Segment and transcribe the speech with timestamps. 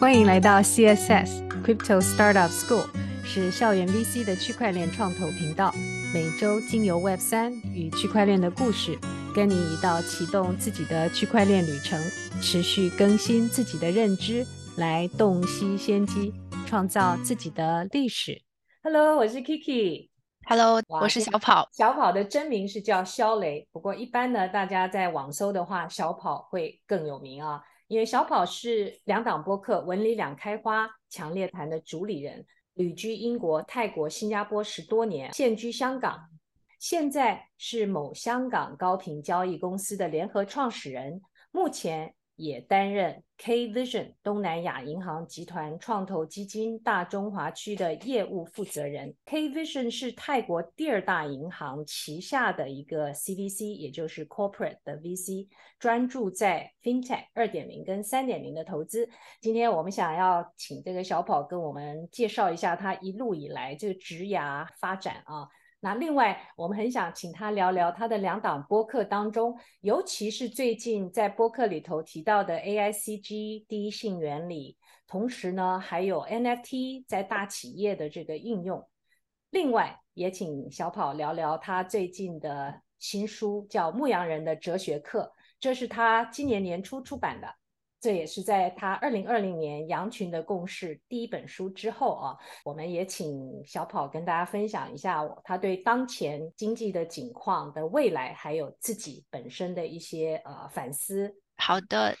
[0.00, 2.86] 欢迎来到 CSS Crypto Startup School，
[3.22, 5.70] 是校园 VC 的区块链创投频道。
[6.14, 8.98] 每周经由 Web 三与区块链的故事，
[9.34, 12.00] 跟你一道启动自己的区块链旅程，
[12.40, 14.46] 持续更新自己的认知，
[14.78, 16.32] 来洞悉先机，
[16.66, 18.40] 创造自己的历史。
[18.82, 20.08] Hello，我是 Kiki。
[20.46, 21.68] Hello，我是小跑。
[21.72, 27.60] 小跑的真名是叫肖雷，不过一般呢，大家在网搜的话，小跑会更有名啊。
[27.90, 36.16] 因为小跑是两档播客“文理两开花”强烈谈的主理人，旅居英国、泰国、新加坡十多年，现居香港，
[36.78, 42.14] 现在是某香港高频交易公司的联合创始人，目前。
[42.40, 49.14] 也担任 K Vision 东南亚银行集团创投基金大中华区的业务负责人。
[49.26, 59.06] K Vision 是泰国第二大银行旗下的一个 CVC，也就是 Corporate 的 VC，专注在 FinTech 二点零跟三点零的投资。
[59.42, 65.46] 今天我们想要请这个小跑跟我们介绍一下他一路以来这个职涯发展啊。
[65.82, 78.86] 那另外，我们很想请他聊聊他的两档播客当中，尤其是最近在播客里头提到的 AICG 第一性原理，同时呢，还有 NFT 在大企业的这个应用。
[79.48, 87.59] 另外，也请小跑聊聊他最近的新书，叫《牧羊人的哲学课》，这是他今年年初出版的。
[88.00, 101.34] 这也是在他二零二零年《羊群的共识》第一本书之后啊，我们也请小跑跟大家分享一下他对当前经济的景况的未来，还有自己本身的一些呃反思。
[101.58, 102.16] 好的，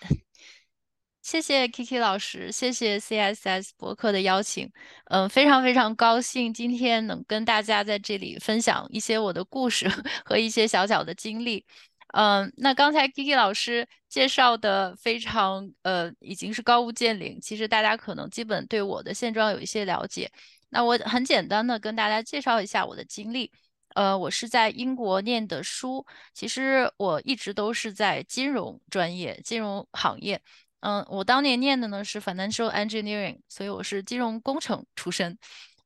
[1.22, 4.70] 谢谢 Kiki 老师，谢谢 CSS 博客的邀请，
[5.06, 9.88] 嗯、非常非常高兴今天能跟大家在这里分享一些我的故事
[10.26, 11.64] 和一些小小的经历。
[12.12, 17.40] 嗯，那刚才 Kiki 老师介绍的非常呃，已经是高屋建瓴。
[17.40, 20.30] 其实大家可能基本对我的现状有一些了解。
[20.70, 23.50] 那我很简单的跟大家介绍一下我的经历。
[23.94, 30.40] 呃，我是在英国念的书，其实我一直都是在金融专业、金融行业。
[30.80, 35.36] 嗯，我当年念的呢是 Financial Engineering，所以我是金融工程出身。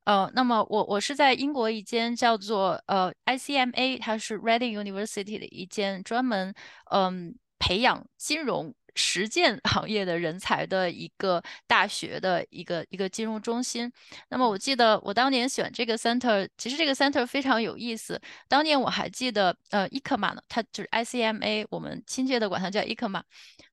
[0.05, 6.55] 呃，那么我我是在英国一间叫做呃 ICMA，它是 Reading University 的一间专门
[6.91, 13.91] 嗯培养金融实践行业的人才的一个大学的一个一个金融中心。
[14.29, 18.21] 那么我记得我当年选这个 center，其实这个 center 非常有意思。
[18.49, 23.23] 当年我还记得，呃，ICMA 呢，它就是 ICMA，我们亲切的管它叫 ICMA。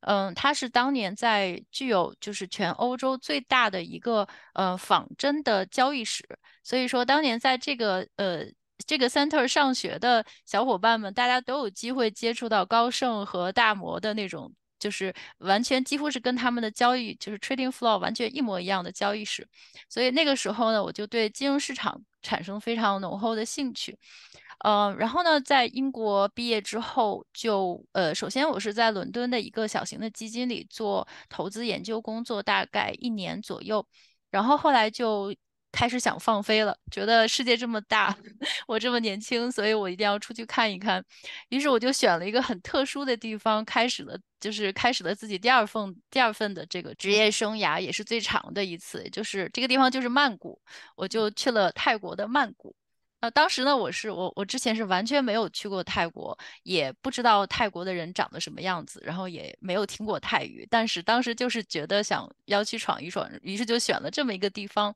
[0.01, 6.23] 嗯，它是当年在具有就是全欧洲最大的一个呃仿真的交易室。
[6.63, 8.43] 所以说当年在这个呃
[8.87, 14.51] 这个 center 上学的小伙伴们，大家都有机会接触到高盛和大摩的那种。
[14.81, 19.47] 就是完全几乎是跟他们的交易，就是 trading flow 完全一模一样的交易室，
[19.87, 23.97] 所以那个时候呢，我就对金融市场产生非常浓厚的兴趣。
[24.65, 33.85] 呃，然后呢，在英国毕业之后，就呃，首先我是在伦敦的一个小型的基金里做投资研究工作，大概一年左右，
[34.31, 35.33] 然后后来就。
[35.71, 38.15] 开始想放飞了，觉得世界这么大，
[38.67, 41.03] 我这么年轻，所以我一定要出去看一看。
[41.49, 50.59] 于是我就选了一个很特殊的地方，开始了，就是开始了自己第二份第二份的这个职业生涯，也是最长的一次，就是这个地方就是曼谷，
[50.95, 52.75] 我就去了泰国的曼谷。
[53.21, 64.93] 呃，当时呢，我是我我之前是完全没有去过泰国，也不知道泰国的人长得什么样子，然后也没有听过泰语，但是当时就是觉得想要去闯一闯，于是就选了这么一个地方，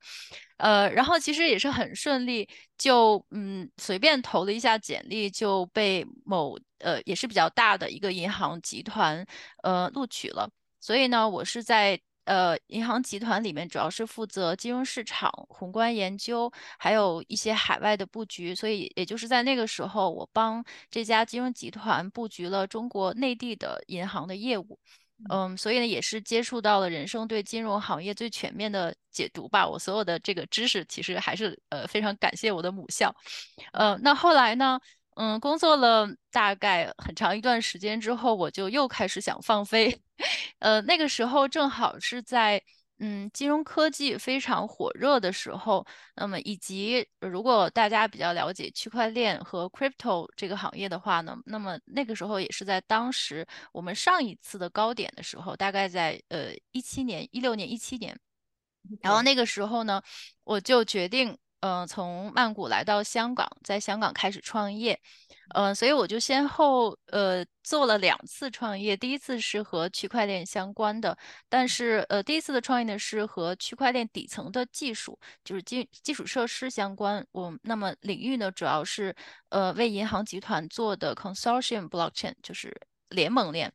[0.58, 2.50] 呃，然后其实也是很顺利，
[2.80, 9.24] 就嗯随便投了一下简历，就被某呃也是比较大的一个银行集团
[9.62, 10.50] 呃录取了，
[10.82, 12.00] 所以呢，我是在。
[12.26, 18.54] 呃，银行集团里面主要是负责金融市场宏观研究，还有一些海外的布局。
[18.54, 24.78] 所以，也就是在那个时候，我帮这家金融集团布局了中国内地的银行的业务。
[25.30, 29.66] 嗯，所以呢，也是接触到了人生对金融行业最全面的解读吧。
[29.66, 33.16] 我所有的这个知识，其实还是呃非常感谢我的母校。
[33.72, 34.80] 呃，那后来呢？
[35.16, 40.02] 嗯，工作了大概很长一段时间之后，我就又开始想放飞。
[40.60, 42.62] 呃，那个时候正好是在
[43.00, 45.86] 嗯金融科技非常火热的时候，
[46.16, 58.20] 那么以及如果大家比较了解区块链和 crypto 这个行业的话呢，那么那个时候也是在当时我们上一次的高点的时候，大概在呃一七年、一六年、一七年，
[59.02, 60.02] 然后那个时候呢，
[60.44, 61.38] 我就决定。
[61.66, 65.00] 呃，从曼谷来到香港，在香港开始创业。
[65.56, 71.18] 嗯、呃，所以我就先后呃做了两次创业，第一次是和区块链相关的，
[71.50, 77.26] 但是呃第一次的创业呢是和区块链底层的技术，就是基基础设施相关。
[77.32, 79.16] 我那么领域呢主要是
[79.50, 82.76] 呃为银行集团做的 consortium blockchain，就是
[83.10, 83.72] 联盟链。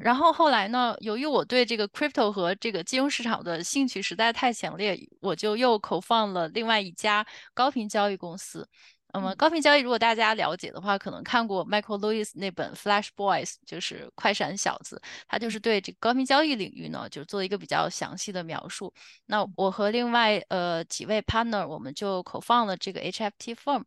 [0.00, 7.24] 然后后来呢，由于我对这个 crypto 和这个金融市场的兴趣实在太强烈，我就又 co-found 了另外一家
[7.54, 8.68] 高频交易公司。
[9.14, 18.92] 那么高频交易，如果大家了解的话，可能看过 Michael Lewis 那本《Flash Boys》，就是快闪小子，他就是对这个高频交易领域呢，就做一个比较详细的描述。
[19.24, 23.84] 那我和另外呃几位 partner，我们就 co-found 了这个 HFT Firm。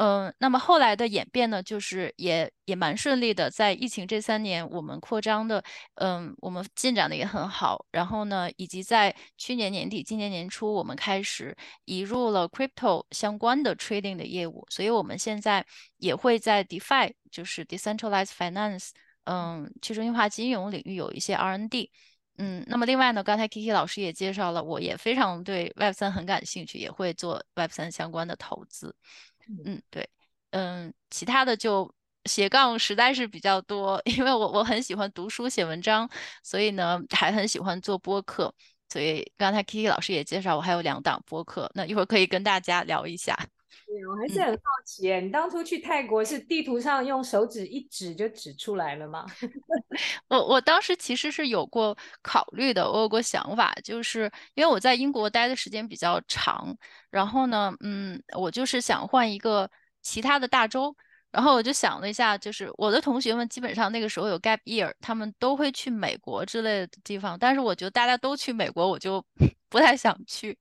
[0.00, 5.60] 嗯，那么后来的演变呢，就是也也蛮顺利的，在疫情这三年，我们扩张的，
[5.96, 7.84] 嗯，我们进展的也很好。
[7.90, 15.66] 然后呢，以及在去年年底、今年年初，我们开始移入了 crypto 相关的 trading 的业务，所以我们现在
[15.96, 18.90] 也会在 DeFi，就是 Decentralized Finance，
[19.24, 21.90] 嗯，去中心化金融领域有一些 R&D。
[22.40, 28.94] 嗯，那么另外呢，刚才 Kiki 老师也介绍了，我也非常对 Web 三很感兴趣，也会做 Web 三相关的投资。
[29.64, 30.08] 嗯，对，
[30.50, 31.92] 嗯，其他的就
[32.24, 36.08] 斜杠实在是比较多， 因为我我很喜欢读书写文章，
[36.42, 38.54] 所以呢还很喜欢做播客，
[38.88, 43.34] 所以刚才 Kiki 老师也介绍我还有两档播客，那一会儿可以跟大家聊一下。
[43.86, 49.26] 对，我还是很好奇，嗯，你当初去泰国是地图上用手指一指就指出来了吗？
[50.28, 56.76] 我我当时其实是有过考虑的，我有过想法，就是因为我在英国待的时间比较长，
[57.10, 59.70] 然后呢，嗯，我就是想换一个
[60.02, 60.94] 其他的大洲。
[61.30, 67.38] 然后我就想了一下，就是我的同学们基本上那个时候有 gap year，他们都会去美国之类的地方。
[67.38, 69.22] 但是我觉得大家都去美国，我就
[69.68, 70.56] 不太想去。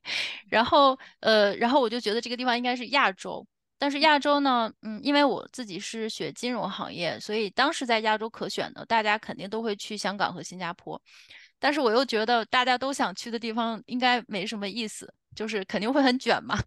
[0.49, 3.45] 然后呃，然后我就觉得这个地方应该是亚洲。
[3.79, 10.99] 但是亚洲呢，嗯，因为我自己是学金融行业，所以当时在亚洲可选的，大家肯定都会去香港和新加坡。
[11.59, 16.57] 但是我又觉得大家都想去的地方应该没什么意思，就是肯定会很卷嘛。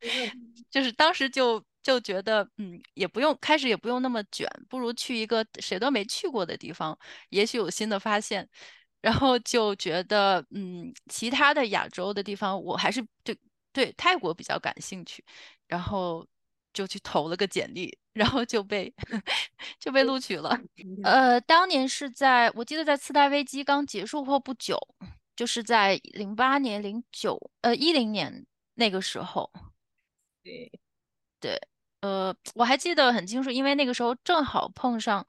[0.70, 1.62] 就是当时就。
[1.82, 6.96] 就觉得，嗯，也不用开始，也不用那么卷，不如去一个谁都没去过的地方，
[7.30, 8.48] 也许有新的发现。
[9.02, 13.36] 然后就觉得，嗯，其他的亚洲的地方，我还是对
[13.72, 15.22] 对泰国比较感兴趣。
[15.68, 16.26] 然后
[16.74, 18.92] 就去投了个简历，然后就被
[19.80, 20.58] 就被录取了。
[21.02, 24.78] 呃，当年是在我记得在次贷危机刚结束后不久，
[25.34, 29.50] 就是在零八年、零九呃一零年那个时候。
[30.42, 30.70] 对
[31.40, 31.60] 对。
[32.02, 35.26] 呃，我还记得很清楚，因为那个时候正好碰上，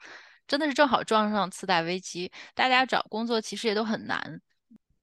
[0.48, 4.42] 真的是正好撞上次贷危机，大家找工作其实也都很难。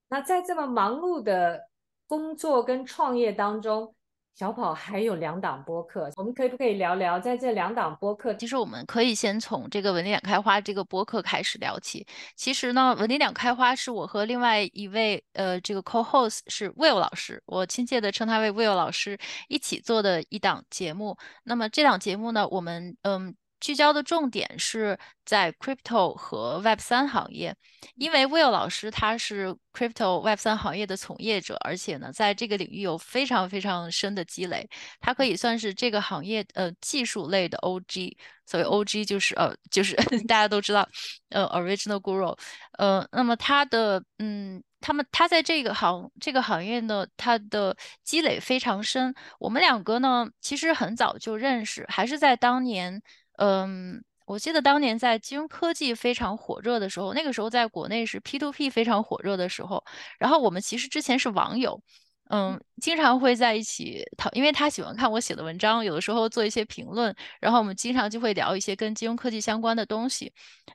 [0.08, 1.60] 那在这么忙碌的
[2.06, 3.94] 工作跟创业当中，
[4.34, 8.34] 小跑还有两档播客，我们可以不可以聊聊在这两档播客？
[8.34, 12.06] 其实我们可以先从这个“文理两开花”这个播客开始聊起。
[12.34, 21.16] 其实呢，“文理两开花”是我和另外一位呃这个 co-host 是 Will 老师，我亲切的称他为 Will 老师一起做的一档节目。
[21.44, 23.34] 那么这档节目呢，我们嗯。
[23.60, 27.54] 聚焦的重点是在 crypto 和 Web 三行业，
[27.94, 34.68] 因为 Will 老师他是 crypto Web 三行业的从业者，而且呢，在这个领域有非常非常深的积累，
[35.00, 38.16] 他可以算是这个行业呃技术类的 OG。
[38.46, 39.94] 所谓 OG 就是呃就是
[40.26, 40.88] 大家都知道
[41.28, 42.36] 呃 Original Guru，
[42.78, 49.14] 呃，那么他的嗯，他们他在这个行这个行业呢，他的积累非常深。
[49.38, 53.00] 我们两个呢，其实很早就认识，还是在当年。
[53.40, 59.82] 嗯，我记得当年在金融科技非常火热的时候，那个时候在国内是 P to P 非常火热的时候。
[60.18, 61.80] 然后我们其实之前是网友，
[62.28, 70.30] 嗯，经常会在一起讨，因为他喜欢看我写的文章，有的时候做一些评论，然后我们经常就会聊一些跟金融科技相关的东西。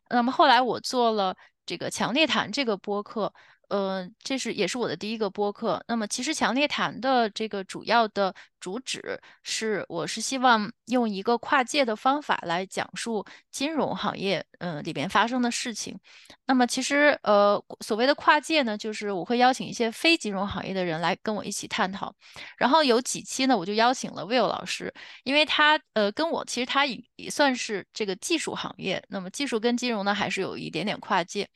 [0.10, 1.36] 那么后来我做了
[1.68, 3.32] 这个强烈谈这个播客。
[3.70, 5.84] 呃，这是也是我的第一个播客。
[5.88, 15.98] 那么，其实强烈谈的这个主要的主旨是，我是希望用一个跨界的方法来讲述金融行业嗯、里边发生的事情。
[16.48, 22.14] 那么，其实呃所谓的跨界呢，就是我会邀请一些非金融行业的人来跟我一起探讨。
[22.58, 24.94] 然后有几期呢，我就邀请了 Will 老师，
[25.24, 31.48] 因为他呃跟我其实他也也算是这个技术行业，那么技术跟金融呢还是有一点点跨界。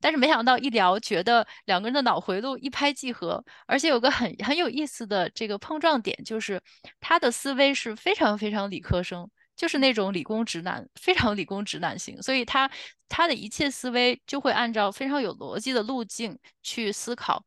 [0.00, 1.46] 但是没想到一聊，觉得。
[1.64, 6.60] 两个人的脑回路一拍即合，而且有个很很有意思的这个碰撞点，就是
[7.00, 12.70] 他的思维是非常非常理科生，就是那种理工直男，非常理工直男型，所以他
[13.08, 17.44] 他的一切思维就会按照非常有逻辑的路径去思考。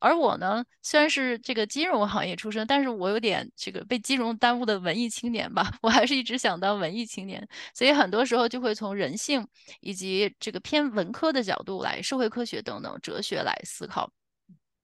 [0.00, 9.46] 而我呢，虽然是这个金融行业出身，但是我有点这个被金融耽误的文艺青年吧， 我还是一直想当文艺青年，所以很多时候就会从人性
[9.80, 14.10] 以及这个偏文科的角度来，社会科学等等哲学来思考。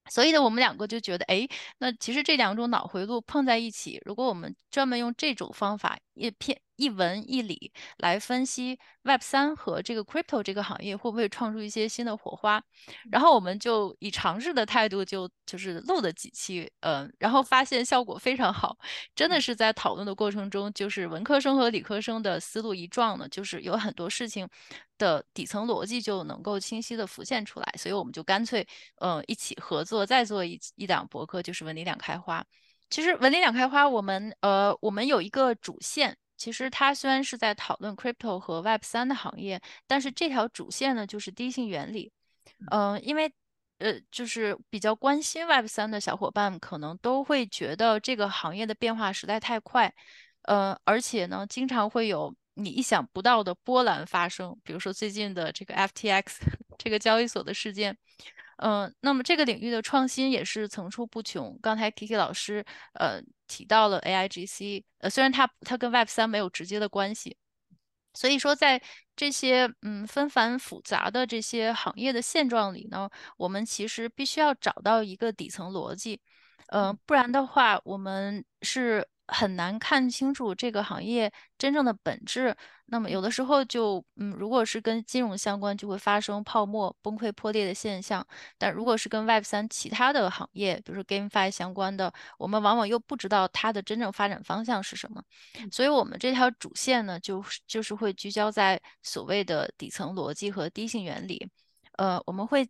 [0.08, 1.46] 所以呢，我们两个就觉得，哎，
[1.78, 12.62] 那其实这两种脑回路碰在一起，如果我们专门用这种方法，也偏一文一理来分析 Web 三和这个 Crypto 这个行业，会不会创出一些新的火花？
[13.10, 18.78] 然后我们就以尝试的态度就，就就是录了几期，嗯、呃，然后发现效果非常好，
[19.16, 24.48] 真的是在讨论的过程中，就是文科生和理科生的思路一撞呢，就是有很多事情
[24.98, 28.64] 的底层逻辑就能够清晰的浮现出来，所以我们就干脆，
[29.00, 32.44] 嗯、呃，一起合作再做一一档博客，就是文理两开花。
[32.90, 42.10] 其实文理两开花，我们呃，我们有一个主线，其实它虽然是在讨论 crypto 和 Web 三的行业，但是这条主线呢，就是第一性原理。
[42.70, 43.30] 嗯、呃，因为
[43.78, 49.92] 呃，就是比较关心 Web 三的小伙伴，可能都会觉得这个行业的变化实在太快，
[50.42, 52.34] 呃，而且呢，经常会有。
[52.60, 56.38] 你意想不到的波澜发生，比如说最近的这个 FTX
[56.76, 57.96] 这个交易所的事件，
[58.58, 61.58] 嗯、呃，那么这个领域的创新也是层出不穷。
[61.62, 67.36] 刚才 Kiki 老师呃提到了 AIGC，呃，虽然它它跟 Web 三没有直接的关系，
[68.14, 68.80] 所以说在
[69.16, 76.20] 这些嗯纷繁复杂的这些行业的现状里呢，我们其实必须要找到一个底层逻辑，
[76.68, 79.06] 嗯、呃，不然的话我们是。
[79.28, 82.56] 很难看清楚这个行业真正的本质。
[82.90, 88.26] 那么有的时候就，嗯，如果是跟金融相关，就会发生泡沫崩溃破裂的现象。
[88.56, 95.22] 但如果是跟 Web 三其他的行业，比如说 GameFi 相关的，我们往往又不知道它的真正发展方向是什么。
[95.70, 101.46] 所以，我们这条主线呢，就就是会聚焦在所谓的底层逻辑和低性原理。
[101.98, 102.66] 呃，我们会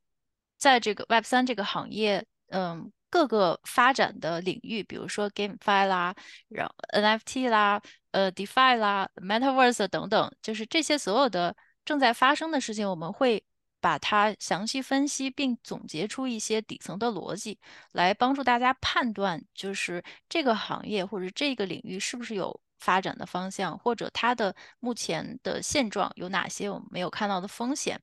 [0.56, 2.90] 在这个 Web 三这个行业，嗯。
[3.10, 6.14] 各个发展的领域，比如说 GameFi 啦，
[6.48, 13.42] 然后 NFT 啦，呃，DeFi 啦，Metaverse 等等，就是这些所有的正在发生的事情，我们会
[13.80, 17.58] 把它详细分析，并总结出一些底层的逻辑，
[17.92, 28.00] 来帮助大家判断，就是这个行业或者这个领域是不是有发展的方向，或者它的目前的现状有哪些我们没有看到的风险。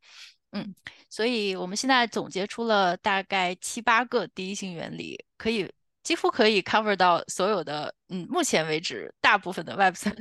[0.52, 0.74] 嗯，
[1.10, 5.70] 所以我们现在总结出了大概七八个第一性原理，可以
[6.02, 10.16] 几乎可以 cover 到所有的，嗯，目前为止大部分的 Web 三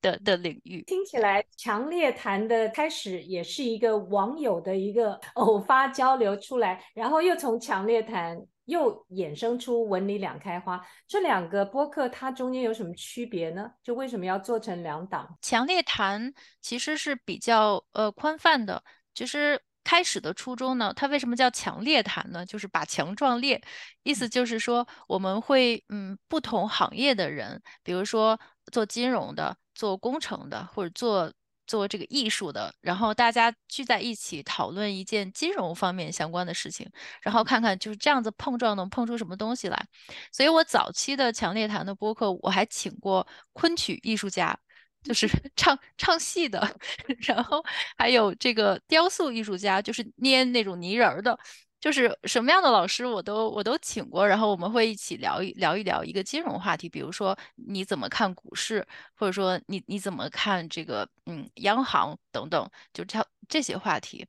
[0.00, 0.82] 的的领域。
[0.84, 10.80] 听起来强烈谈的开始也是一个网友的一个 偶发交流出来，然后又从强烈谈又衍生出文理两开花。
[11.06, 13.70] 这两个播客它中间有什么区别呢？
[13.82, 15.38] 就为什么要做成两档？
[15.42, 16.32] 强烈谈
[16.62, 18.82] 其实是比较呃宽泛的，
[19.18, 19.60] 其实。
[19.84, 22.44] 开始的初衷呢，它为什么叫强烈谈呢？
[22.44, 23.58] 就是把强壮烈，
[24.02, 28.38] 意思就是说我们会嗯不同行业的人，比如说
[28.70, 31.32] 做金融的、做工程的或者做
[31.66, 36.86] 做这个艺术的，然后大家聚在一起讨论一件金融方面相关的事情，
[37.22, 39.86] 然后看看就是这样子碰撞能碰出什么东西来。
[40.30, 44.58] 所以我早期的强烈谈的播客，我还请过昆曲艺术家。
[45.02, 45.26] 就是
[45.56, 46.60] 唱唱戏的，
[47.26, 47.62] 然后
[47.96, 51.38] 还有这个雕塑艺术家，就是捏那种泥人儿的，
[51.80, 64.26] 就是什么样的老师我都我都请过，然后我们会一起聊一聊一聊一个金融话题，比如说你怎么看股市，或者说你你怎么看这个嗯央行等等，就这这些话题，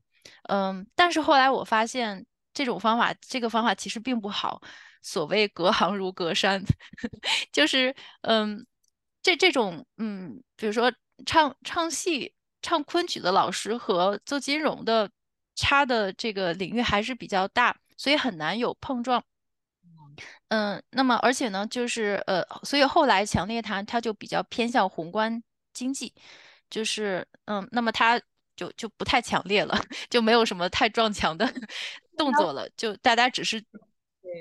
[0.49, 4.61] 嗯，但是后来我发现这种方法这个方法其实并不好，
[5.01, 6.63] 所谓隔行如隔山，
[7.51, 8.65] 就是嗯。
[9.29, 10.91] 这这种嗯，比如说
[11.25, 15.09] 唱唱戏、唱昆曲的老师和做金融的
[15.55, 19.24] 差的这个领域还是比较大，所以很难有碰撞。
[20.48, 25.43] 嗯，那么而且呢，就是呃，所以后来强烈谈他就比较偏向宏观
[25.74, 26.12] 经济，
[26.69, 28.19] 就是嗯，那么他
[28.55, 31.48] 就就不太强烈了， 就没有什么太撞墙的
[32.17, 33.63] 动作了，就大家只是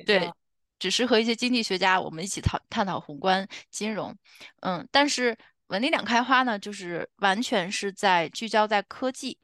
[0.06, 0.32] 对。
[0.78, 4.16] 只是和一些经济学家，我们一起讨探讨宏观金融，
[4.60, 5.36] 嗯，但是
[5.68, 9.38] 文理两开花呢，就是完全是在聚焦在科技，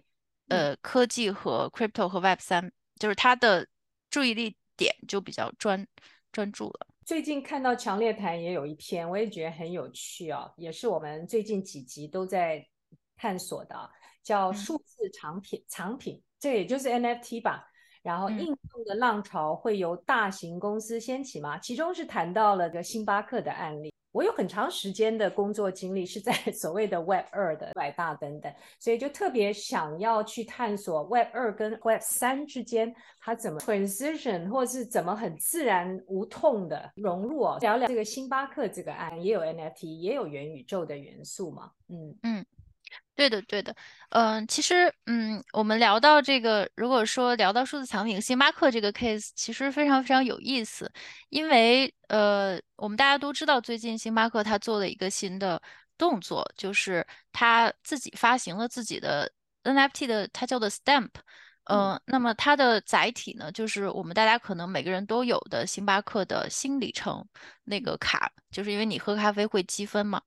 [0.49, 3.67] 呃，科技和 crypto 和 Web 三，就是它的
[4.09, 5.87] 注意力点就比较专
[6.33, 6.87] 专注了。
[7.05, 12.67] 最近看到强烈谈也有一篇，我也觉得很有趣啊，也是我们最近几集都在
[13.17, 13.91] 探索的，
[14.23, 17.71] 叫数字藏品藏品，这也就是 NFT 吧。
[18.05, 21.59] 然后应用的浪潮会由大型公司掀起吗？
[21.59, 23.91] 其中是谈到了个星巴克的案例。
[24.13, 37.59] 我有很长时间的工作经历是在 所谓的 Web 二的百大等等，所以就特别想要去探索 Web 二跟 Web 三之间它怎么 transition，或是怎么很自然无痛的融入哦。
[37.63, 41.71] 聊聊这个星巴克这个案，也有 NFT，也有元宇宙的元素嘛？
[41.89, 42.47] 嗯嗯。
[43.17, 43.75] 对的，对的，
[44.11, 50.91] 嗯、其实，嗯，我们聊到这个，如果说聊到数字藏品，星巴克这个 case 其实非常非常有意思，
[51.29, 55.63] 因为，呃，我们大家都知道，最近星巴克他做了一个新的
[55.97, 59.31] 动作，就是他自己发行了自己的
[59.63, 61.11] NFT 的，它叫做 Stamp。
[61.67, 67.27] 呃，那么它的载体呢，就是我们大家可能每个人都有的星巴克的新里程
[67.65, 70.21] 那个卡，就是因为你喝咖啡会积分嘛，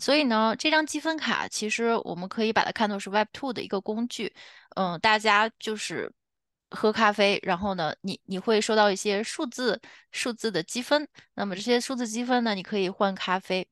[0.00, 4.34] 所以呢，这张积分卡其实我们可以把它看作是 Web2 的一个工具。
[4.76, 6.12] 嗯、大家就是
[6.70, 9.80] 喝咖啡，然后呢，你你会收到一些数字
[10.12, 13.68] 数字的积分，那么这些数字积分呢，你可以换咖啡。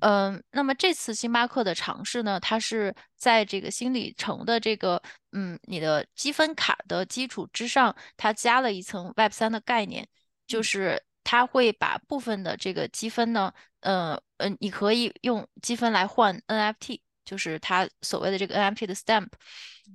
[0.00, 10.06] 嗯，那么这次星巴克的尝试呢，它是在这个新里程的这个嗯，你的积分卡的基础之上，它加了一层 Web 三的概念，
[10.46, 19.28] 就是它会把部分的这个积分呢，呃呃，你可以用积分来换 NFT，就是它所谓的这个 NFT 的 Stamp。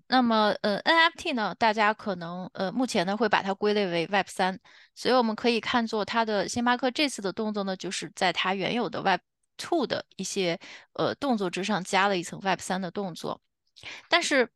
[0.08, 4.58] 那么呃，NFT 呢，大家可能呃目前呢会把它归类为 Web 三，
[4.96, 9.20] 所以我们可以看作它的星巴克这次的动作呢，就是在它原有的 Web
[9.58, 10.60] Two 的一些
[10.94, 13.40] 呃动作之上加了一层 Web 三的动作，
[14.10, 14.50] 但是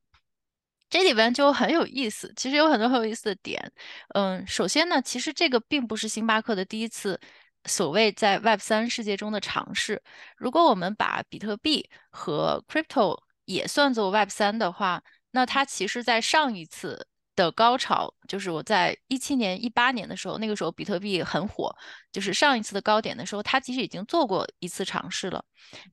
[0.90, 3.72] 这里边就很有意思，其实有很多很有意思的点。
[4.16, 7.20] 嗯，首先呢，其实这个并不是星巴克的第一次
[7.66, 10.02] 所谓在 Web 三世界中的尝试。
[10.38, 17.08] 如果我们把比特币和 Crypto 也算作 Web 三的话，那它其实在上一次。
[17.36, 21.76] 的高潮就是我在一七年、一八年的时候，那个时候比特币很火，
[22.12, 25.44] 就是上一次的高点的时候，他其实已经做过一次尝试了，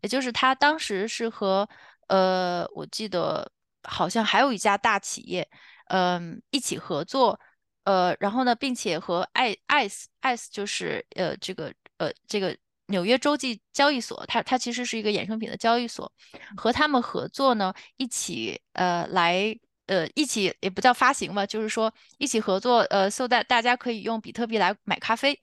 [0.01, 1.69] 也就是他当时是和
[2.07, 3.51] 呃，我记得
[3.83, 5.49] 好像还有一家大企业，
[5.89, 7.39] 嗯、一起合作，
[7.85, 12.57] 呃，然后呢，并且和 I ICE ICE 就是呃这个呃这个
[12.87, 16.13] 纽约洲际交易所，它它其实是一个衍生品的交易所，
[16.57, 19.59] 和他们合作呢，一起呃来。
[19.93, 25.39] 呃，一起也不叫发行吧，就是说一起合作，呃，so that 大家可以用比特币来买咖啡。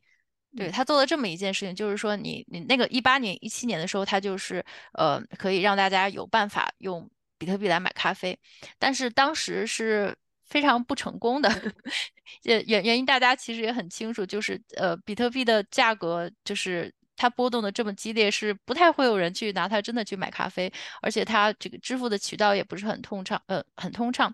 [0.57, 7.07] 对，他做了这么一件事情，就是说你你那个一八年、一七年的时候，他就是呃可以让大家有办法用
[7.37, 8.35] 比特币来买咖啡，
[8.79, 11.49] 但是当时是非常不成功的。
[12.41, 16.91] 原原原因大家其实也很清楚，就是呃比特币的价格就是。
[17.19, 24.33] 它波动的这么激烈，是不太会有人去拿它真的去买咖啡，而且它这个支付的渠道也不是很通畅，呃，很通畅。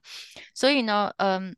[0.54, 1.56] 所以呢，嗯，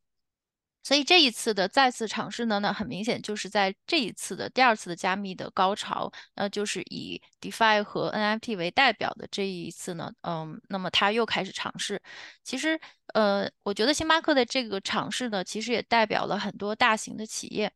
[0.87, 12.01] 所以这一次的再次尝试呢，那很明显就是在这一次的第二次的加密的高潮，那就是以 DeFi 和 NFT 为代表的这一次呢，嗯，那么它又开始尝试。
[12.41, 12.79] 其实，
[13.13, 17.69] 呃，我觉得星巴克的这个尝试呢，其实也代表了很多大型的企业，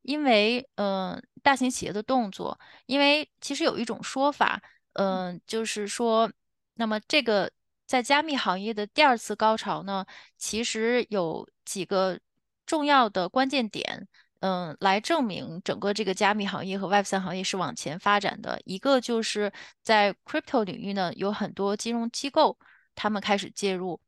[0.00, 1.22] 因为，嗯、呃。
[1.44, 4.58] 大型企业的动作，因为其实有一种说法，
[4.94, 6.32] 嗯、就是说，
[6.76, 7.52] 那么这个
[7.86, 10.06] 在加密行业的第二次高潮呢，
[10.38, 12.18] 其实有几个
[12.66, 14.06] 重要的关键点，
[14.40, 18.60] 嗯、来证明整个这个加密行业和 Web 三行业是往前发展的。
[18.64, 22.58] 一个就是在 Crypto 领域呢，有很多金融机构
[22.94, 24.00] 他们开始介入，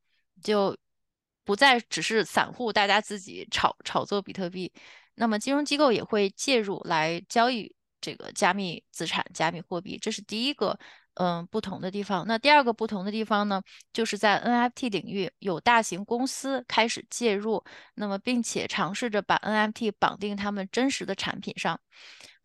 [0.43, 0.77] 就
[1.45, 4.73] 不再只是散户大家自己炒炒作比特币。
[5.15, 10.79] 那么金融机构也会介入来交易这个加密资产、加密货币，这是第一个
[11.17, 12.25] 嗯不同的地方。
[12.27, 13.61] 那第二个不同的地方呢，
[13.93, 17.63] 就是在 NFT 领域有大型公司开始介入，
[17.95, 21.79] 那么并且尝试着把 NFT 绑定他们真实的产品上。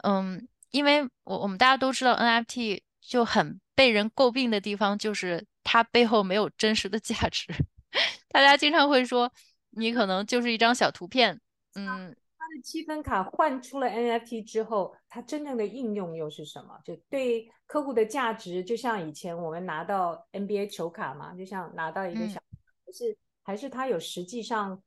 [0.03, 7.47] 嗯，因为我我们大家都知道 NFT 就很被人诟病的地方，就是它背后没有真实的价值。
[8.29, 9.31] 大家经常会说，
[9.71, 11.39] 你可能就是一张小图片，
[11.75, 12.15] 嗯。
[12.59, 16.79] 积分卡换出了 NFT 之后，它真正的应用又是什么？
[16.83, 22.41] 就对客户的价值，就像以前我们拿到 NBA 球卡嘛，就像拿到一个小，
[22.85, 24.81] 嗯、是还是它有实际上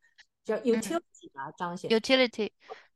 [0.44, 2.50] 叫 utility 啊，彰显 utility。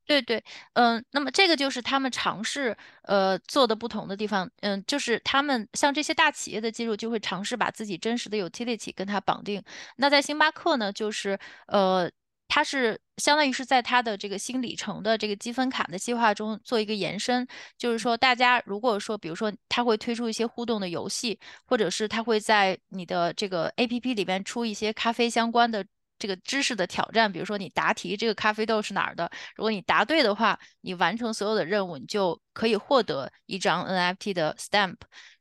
[0.04, 9.62] 对对，嗯，那么这个就是他们尝试呃做的不同的地方，嗯，就是他们像这些大企业的技术，就会尝试把自己真实的 utility 跟它绑定。
[9.96, 12.11] 那在星巴克呢，就是呃。
[12.48, 25.84] 它是相当于是在它的这个新里程的这个积分卡的计划中做一个延伸，就是说大家如果说，比如说它会推出一些互动的游戏，或者是它会在你的这个 APP 里边出一些咖啡相关的
[26.18, 29.30] 这个知识的挑战，比如说你答题，这个咖啡豆是哪儿的？
[29.54, 34.96] 如果你答对的话，你完成所有的任务，你就可以获得一张 NFT 的 stamp。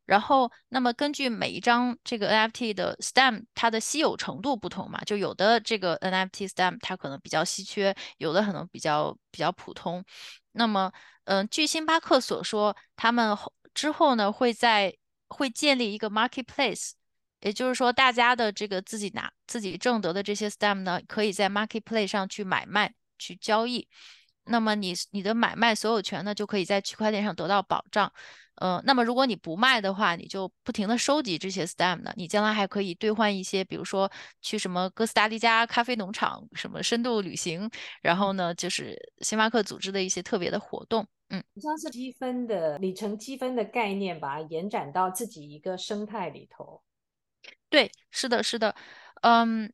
[0.07, 10.03] 然后，那么根据每一张这个 NFT 的 stamp，它的稀有程度不同嘛，就有的这个 NFT stamp 它可能比较稀缺，有的可能比较比较普通。
[10.53, 10.91] 那么，
[11.25, 13.37] 嗯、据星巴克所说，他们
[13.73, 14.95] 之后呢会在
[15.27, 16.91] 会建立一个 marketplace。
[17.41, 23.87] 也就是说，大家的这个自己拿自己挣得的这些 stamp 呢，可以在 marketplace 上去买卖、去交易。
[24.47, 28.11] 那么你你的买卖所有权呢，就可以在区块链上得到保障。
[28.55, 37.69] 呃，那么如果你不卖的话，你就不停的收集这些 stamp 呢，你将来还可以兑换一些，比如说去什么哥斯达黎加咖啡农场、什么深度旅行，
[38.01, 41.05] 然后呢，就是星巴克组织的一些特别的活动。
[41.29, 46.81] 嗯，像是积分的里程积分的概念，把它延展到自己一个生态里头。
[47.69, 48.73] 对，是的，是的，
[49.21, 49.71] 嗯，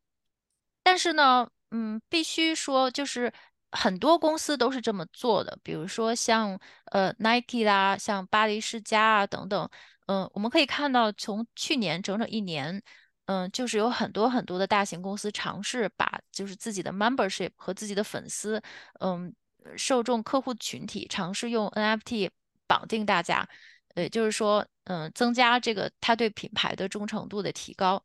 [0.81, 3.31] 但是呢，嗯，必须说，就是
[3.73, 6.59] 很多公司都是这么做的，比如说像
[6.91, 9.69] 呃 Nike 啦，像巴黎世家啊等等，
[10.07, 12.81] 嗯，我们可以看到，从去年整整一年，
[13.25, 18.61] 嗯，就是有很多很多的大型公司尝试把就是自己的 membership 和自己的粉丝，
[18.99, 19.33] 嗯，
[19.75, 22.29] 受众客户群体尝试用 NFT
[22.67, 23.47] 绑定大家。
[23.95, 28.03] 也，就是说，嗯，增加这个他对品牌的忠诚度的提高，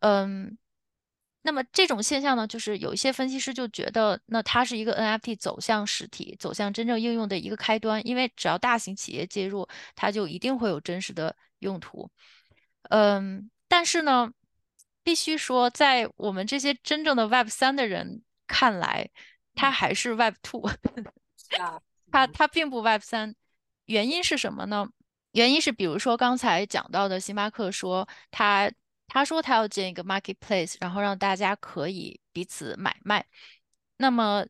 [0.00, 0.56] 嗯，
[1.42, 12.10] 那么这种现象呢，就是有一些分析师就觉得，那它是一个 NFT 走向实体、走向真正应用的一个开端，因为只要大型企业介入，它就一定会有真实的用途，
[12.90, 14.30] 嗯，但是呢，
[15.02, 19.08] 必须说，在我们这些真正的 Web 三的人看来，
[19.54, 20.70] 它还是 Web Two，
[22.12, 23.34] 它它并不 Web 三，
[23.86, 24.88] 原因是什么呢？
[25.32, 28.70] 原因是，比如说刚才讲到的，星巴克说他
[29.12, 33.26] 他说他要建一个 marketplace，然后让大家可以彼此买卖。
[33.96, 34.46] 那么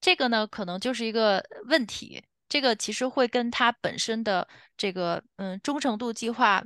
[0.00, 2.22] 这个呢，可能就是一个问题。
[2.46, 6.62] 这个其实会跟他本身的这个嗯忠诚度计划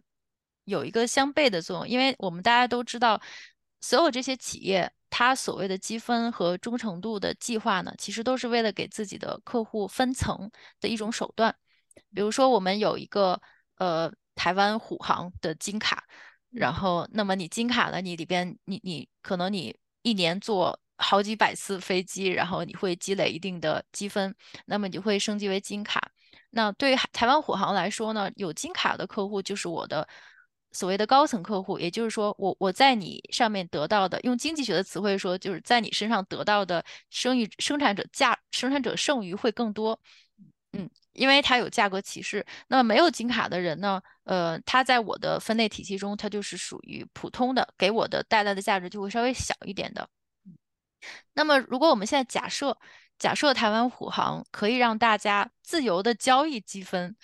[0.64, 3.18] 有一个相悖的作用，因为我们大家都知道，
[3.81, 11.55] 所有这些企业，它所谓的积分和忠诚度的计划呢，其实都是为了给自己的客户分层的一种手段。
[12.14, 13.40] 比如说，我们有一个
[13.77, 16.05] 呃台湾虎航的金卡，
[16.59, 24.35] 然后那么你金卡呢，你里边你你可能你一年坐好几百次飞机，然后你会积累一定的积分，
[24.66, 26.11] 那么你就会升级为金卡。
[26.51, 30.07] 那对于台湾虎航来说呢，有金卡的客户就是我的
[30.73, 40.01] 所谓的高层客户，也就是说我我在你上面得到的，用经济学的词汇说，就是在你身上得到的生育生产者价生产者剩余会更多，
[40.73, 40.90] 嗯。
[41.18, 44.00] 因为它有价格歧视，那么没有金卡的人呢？
[44.24, 50.09] 呃，他在我的分类体系中，他就是属于普通的，给我的带来的价值就会稍微小一点的。
[51.35, 52.76] 那么，如果我们现在假设，
[53.18, 57.16] 假设台湾虎航可以让大家自由的交易积分，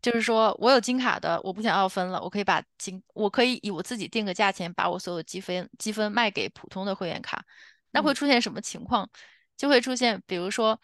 [0.00, 7.44] 就是说我有金卡的，我不想要分了，我可以把金，我可以以我自己定个价钱，把我所有积分积分卖给普通的会员卡，
[7.90, 9.08] 那会出现什么情况？
[9.56, 10.80] 就会出现，比如说，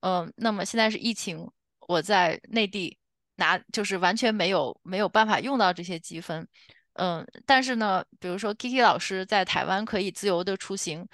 [0.00, 1.50] 嗯、呃，那么现在是疫情。
[1.88, 2.96] 我在内地
[3.36, 6.46] 拿就是完全没有没有办法用到这些积分，
[6.94, 11.06] 嗯，但是呢，比如说 Kiki 老师在台湾可以自由的出行，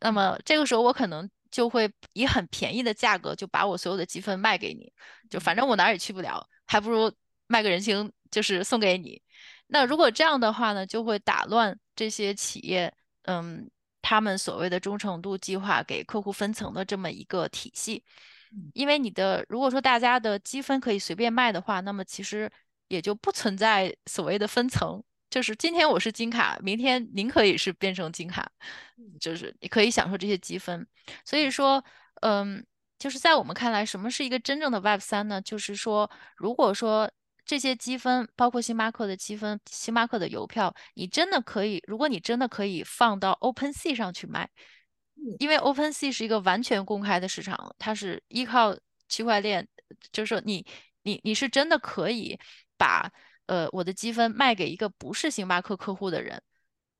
[0.00, 4.92] 那么这个时候我可能就会以很便宜的价格就把我所有的积分卖给你，
[5.30, 7.12] 就反正我哪儿也去不了，还不如
[7.46, 9.22] 卖个人情，就是送给你。
[9.68, 13.70] 那如果这样的话呢，就会打乱这些企业，嗯，
[14.02, 18.02] 他们所谓的忠诚度计划给客户分层的这么一个体系。
[18.72, 22.50] 因为你的如果说大家的积分可以随便卖的话，那么其实
[22.88, 28.50] 也就不存在所谓的分层，就是今天我是金卡，明天您可以是变成金卡，
[29.20, 30.86] 就是你可以享受这些积分。
[31.24, 31.84] 所以说，
[32.22, 32.64] 嗯，
[32.98, 35.40] 就是在我们看来，什么是一个真正的 Web 三呢？
[35.40, 37.10] 就是说，如果说
[37.44, 44.48] 这些积分，包括星巴克的积分、星巴克的邮票，你真的可以，如果你真的可以放到 OpenSea 上去卖。
[45.38, 48.76] 因为 OpenSea 是一个完全公开的市场，它是依靠
[49.08, 49.66] 区块链，
[50.12, 50.64] 就是说你
[51.02, 52.38] 你你是真的可以
[52.76, 53.10] 把
[53.46, 56.42] 呃我的积分卖给一个不是星巴克客户的人，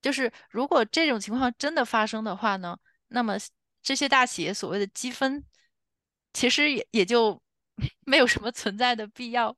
[0.02, 2.78] 就是如果这种情况真的发生的话呢，
[3.08, 3.36] 那么
[3.82, 5.44] 这些大企业所谓的积分
[6.32, 7.40] 其实也也就
[8.04, 9.56] 没有什么存在的必要。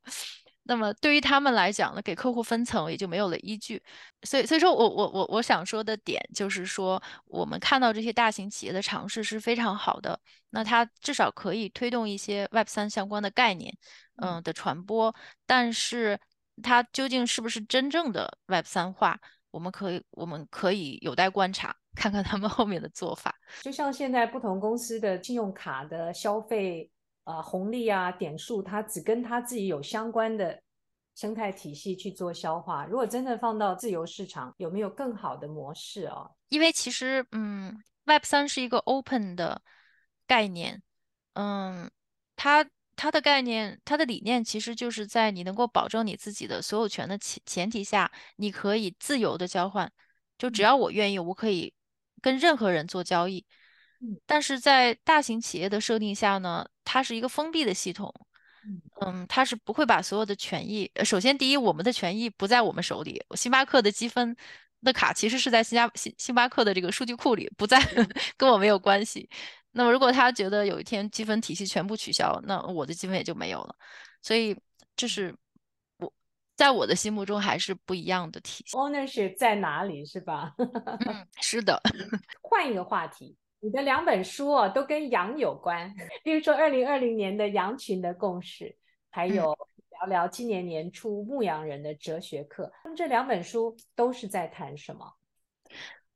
[0.70, 3.82] 那么对于他们来讲呢，给客户分层也就没有了依据，
[4.22, 10.16] 所以所以说我我我我想说的点就是说，我们看到这些大型企业的尝试是非常好的，
[10.50, 13.76] 那它至少可以推动一些 Web 三相关的概念，
[14.22, 14.40] 嗯。
[14.42, 16.18] 的传播，但是
[16.62, 19.18] 它究竟是不是真正的 Web 三化，
[19.50, 23.34] 我们可以我们可以有待观察，看看他们后面的做法。
[23.62, 26.90] 就像现在不同公司的信用卡的消费
[27.30, 30.60] 啊、呃、红利啊点数，它只跟它自己有相关的
[31.14, 32.84] 生态体系去做消化。
[32.86, 36.30] 如果真的放到自由市场，有没有更好的模式哦？
[36.48, 39.62] 因为其实嗯，Web 三是一个 open 的
[40.26, 40.82] 概念，
[41.34, 41.90] 嗯，
[42.36, 42.68] 它。
[42.96, 49.90] 它的概念，它的理念其实就是在你能够保证你自己的所有权的前前提下，你可以自由的交换，
[50.36, 51.72] 就只要我愿意，我可以
[52.20, 53.46] 跟任何人做交易。
[54.26, 58.12] 但是在大型企业的设定下呢，它是一个封闭的系统，
[59.00, 64.36] 嗯，它是不会把所有的权益，首先第一，我们的权益不在我们手里，星巴克的积分
[64.82, 67.78] 的卡其实是在新加星星巴克的这个数据库里，不在，
[68.36, 69.30] 跟我没有关系。
[69.70, 73.76] 那么，如果他觉得有一天积分体系全部取消，那我的积分也就没有了。
[74.20, 74.56] 所以，
[74.96, 75.32] 这是
[75.98, 76.12] 我
[76.56, 78.76] 在我的心目中还是不一样的体系。
[78.76, 80.52] Ownership 在哪里，是吧？
[81.06, 81.80] 嗯，是的。
[82.42, 85.94] 换一个话题，你的两本书哦，都跟羊有关，
[86.24, 88.76] 比如说二零二零年的羊群的共识，
[89.10, 89.56] 还有
[89.90, 92.72] 聊聊今年年初牧羊人的哲学课。
[92.84, 95.14] 那么这两本书都是在谈什么？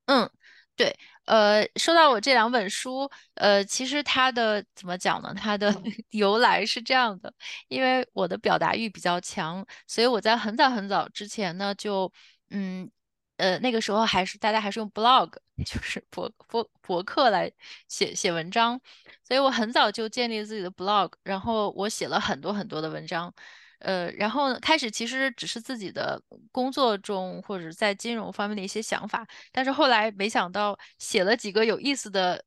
[0.07, 0.31] 嗯。
[0.77, 0.93] 对，
[1.27, 5.33] 呃，说到我这两本书，呃，其实它的怎么讲呢？
[5.33, 5.73] 它的
[6.11, 7.33] 由来是这样的，
[7.69, 12.13] 因为我的表达欲比较强，所以我在很早很早之前呢，就，
[12.51, 12.91] 嗯，
[13.37, 15.31] 呃，那个时候还是大家还是用 blog，
[15.67, 17.51] 就是博博博客来
[17.89, 18.81] 写写文章，
[19.27, 23.33] 所以我很早就建立自己的 blog，然后我写了很多很多的文章。
[23.81, 26.19] 呃，然后，开始其实只是自己的
[26.51, 32.43] 工作中或者在金融方面的一些想法，但是后来没想到写了几个有意思的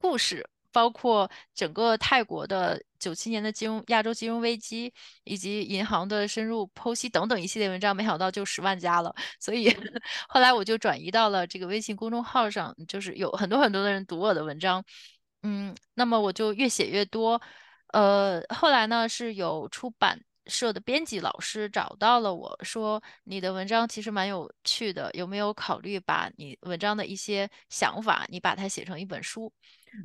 [0.00, 4.92] 故事，包括整个泰国的九七年的金融亚洲金融危机，
[5.24, 9.68] 以及银行的深入剖析等等一系列文章，没想到就十万加了，所以
[10.28, 14.84] 后来我就转移到了这个微信公众号上，就是有很多很多的人读我的文章，
[15.42, 17.40] 嗯，那么我就越写越多，
[17.92, 20.20] 呃，后来呢是有出版。
[20.46, 29.52] 社的编辑老师找到了我说：“你的文章其实蛮有趣的，有没有考虑把你文章的一些想法，你把它写成一本书？”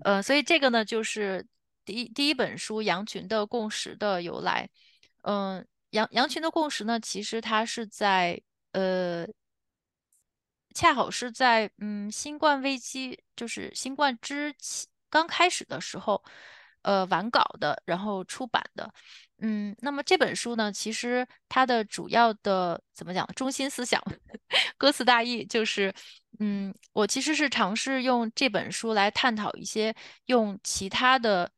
[0.04, 1.46] 呃，所以这个呢，就是
[1.84, 4.70] 第一第一本书《羊群的共识》的由来。
[5.24, 8.40] 嗯、羊羊群的共识呢，其实它是在
[8.74, 9.26] 呃，
[10.74, 16.24] 恰好是在嗯新冠危机，就是新冠之前刚开始的时候，
[16.82, 18.94] 呃，完稿的，然后出版的。
[19.40, 24.02] 嗯，那么这本书呢，其实它的主要的怎么讲，中心思想，
[24.78, 25.94] 歌词大意就是，
[26.40, 29.96] 嗯，我其实是尝试用这本书来探讨一些
[30.26, 31.52] 用其他的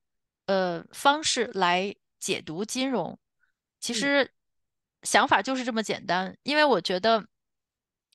[0.45, 3.17] 呃方式来解读金融。
[3.79, 4.29] 其实
[5.03, 7.19] 想法就是这么简单，因为我觉得，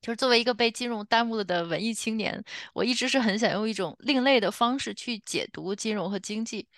[0.01, 2.42] 就是作为一个被金融耽误了的文艺青年，
[2.75, 6.68] 我一直是很想用一种另类的方式去解读金融和经济，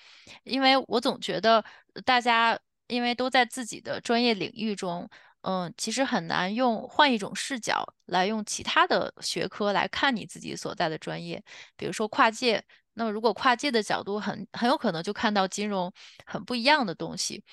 [0.44, 1.64] 因为我总觉得
[2.04, 2.58] 大家。
[2.86, 5.08] 因为都在自己的专业领域中，
[5.46, 11.42] 嗯，其实很难用换一种视角来用其他的学科来看你自己所在的专业。
[11.76, 15.92] 比如说跨界，那么如果跨界的角度很很有可能就看到金融
[16.24, 17.44] 很不一样的东西，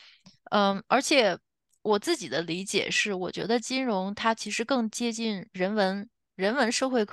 [0.52, 1.38] 嗯，而且
[1.82, 7.06] 我自己的理解是，我觉得金融它其实更接近人文、人文社会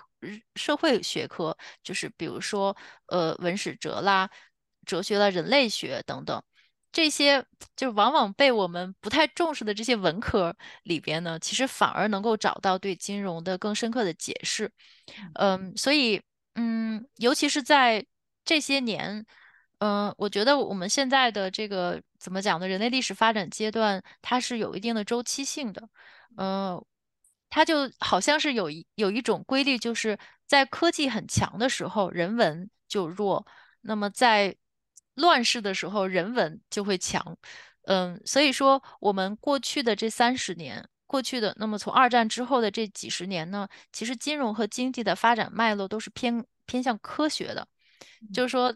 [0.54, 4.30] 社会学科，就是比如说呃文史哲啦、
[4.86, 6.40] 哲学啦、人类学等等。
[6.90, 7.44] 这些
[7.76, 14.70] 就往往被我们不太重视的这些文科里边呢，其实反而能够找到对金融的更深刻的解释。
[15.34, 16.20] 嗯，所以
[16.54, 18.04] 嗯，尤其是在
[18.44, 19.24] 这些年，
[19.78, 22.66] 嗯，我觉得我们现在的这个怎么讲呢？
[22.66, 25.88] 人类历史发展阶段，它是有一定的周期性的。
[26.36, 26.82] 嗯，
[27.50, 33.44] 它就好像是有一有一种规律，就是在科技很强的时候，人文就弱；
[33.82, 34.56] 那么在
[35.18, 37.36] 乱世的时候，人文就会强，
[37.82, 47.66] 嗯，所以说我们过去的这三十年，过去的那么从二战之后的这几十年呢，其实金融和经济的发展脉络都是偏偏向科学的，
[48.32, 48.74] 就是说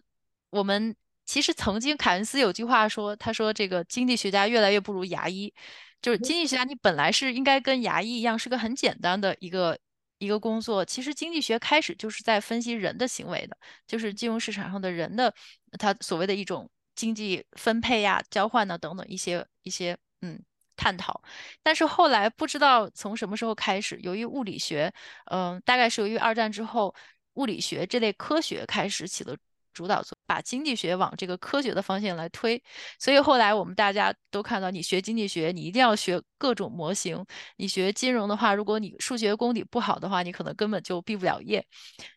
[0.50, 5.54] 我们其实曾经凯恩斯有句话说，他说这个经济学家越来越不如牙医，
[6.02, 9.78] 就是经济学家你本来是应该跟牙医一样，是个很简单的一个。
[10.22, 13.56] 一个工作，其实经济学开始就是在分析人的行为的，
[13.88, 15.34] 就是金融市场上的人的
[15.80, 20.40] 他所谓的一种经济分配呀、交换呢等等一些一些嗯
[20.76, 21.20] 探讨。
[21.60, 24.92] 但是后来不知道从什么时候开始，由于物理学，
[25.24, 26.94] 嗯、大概是由于二战之后，
[27.34, 29.36] 物理学这类科学开始起了
[29.72, 32.62] 主导做，把经济学往这个科学的方向来推。
[32.98, 37.22] 所以后来我们大家都看到，你学经济学，你一定要学各种模型；
[37.56, 41.64] 你学金融的话，如果你数学功底不好的话，你可能根本就毕不了业。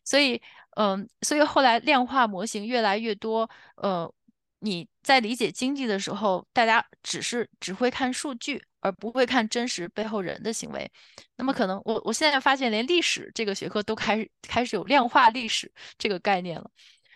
[0.04, 0.42] 所以，
[0.78, 4.12] 嗯，所以后来量化模型越来越多，呃。
[4.60, 10.90] 你在理解经济的时候，大家只是只会看数据，而不会看真实背后人的行为。
[11.36, 16.68] 那么可能我我现在发现，连历史这个学科都开始开始有量化历史这个概念了。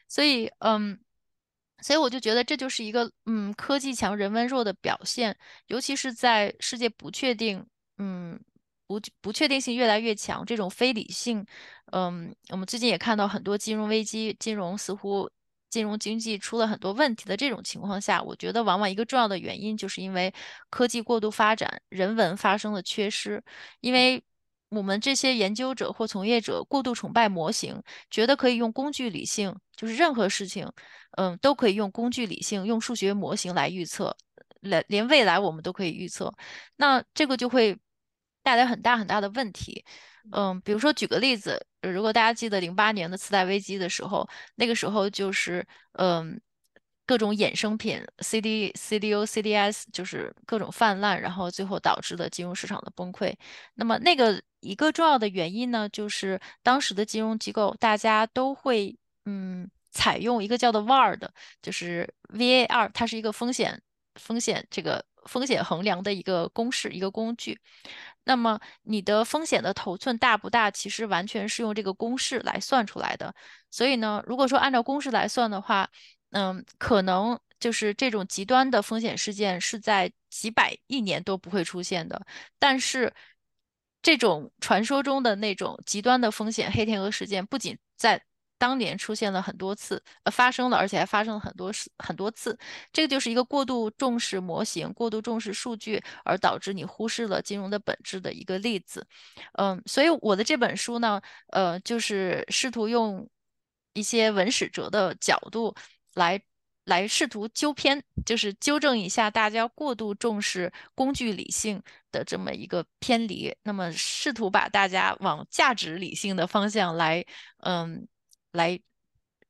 [0.10, 1.00] 所以，嗯，
[1.82, 7.66] 所以我就觉得这就是一个嗯科技强人文弱的表现，尤其是在世界不确定，
[8.00, 8.38] 嗯
[8.88, 11.46] 不不确定性越来越强，这种非理性，
[11.94, 15.30] 嗯，我们最近也看到很多金融危机，金融似乎。
[15.70, 20.34] 金融经济出了很多问题的这种情况下，我觉得往往一个重要的原因就是因为
[20.72, 23.40] 科技过度发展，人文发生了缺失。
[23.80, 24.20] 因为
[24.70, 30.72] 我们这些研究者或从业者过度崇拜模型，觉得可以用工具理性，就是任何事情，
[31.18, 34.16] 嗯，都可以用工具理性，用数学模型来预测，
[34.62, 36.34] 来连未来我们都可以预测。
[36.76, 37.78] 那这个就会
[38.44, 39.84] 带来很大很大的问题。
[40.32, 46.40] 嗯，比如说举个例子，如果大家记得零八年的次贷危机的时候，那个时候就是嗯
[47.10, 53.34] 各种衍生品 CD、CDO、CDS 就是各种泛滥，然后最后导致了金融市场的崩溃。
[53.74, 58.96] 那么那个一个重要的原因呢，就是当时的金融机构大家都会
[59.26, 63.82] 嗯采用一个叫做 VAR 的，就是 VAR，它是一个风险
[64.14, 67.60] 风险这个风险衡量的一个公式一个工具。
[68.24, 73.34] 那么你的风险的头寸大不大，其实完全是用这个公式来算出来的。
[73.72, 75.90] 所以呢，如果说按照公式来算的话，
[76.32, 82.26] 嗯，可能就是这种极端的风险事件是在几百亿年都不会出现的。
[82.58, 83.14] 但是，
[84.02, 88.24] 这种传说中的那种极端的风险黑天鹅事件，不仅在
[88.58, 92.58] 当年出现了很多次，呃，发生了，而且还发生了很多次很多次。
[92.92, 99.06] 这个就是一个过度重视模型、过度重视数据，而导致你忽视了金融的本质的一个例子。
[99.54, 101.22] 嗯，所以我的这本书呢，
[101.54, 103.30] 呃，就是试图用
[103.94, 105.74] 一些文史哲的角度
[106.16, 106.42] 来
[106.86, 113.56] 来试图纠偏，就是纠正一下大家过度重视工具理性的这么一个偏离。
[113.64, 117.26] 那么，试图把大家往价值理性的方向来，
[117.60, 118.08] 嗯。
[118.54, 118.82] 来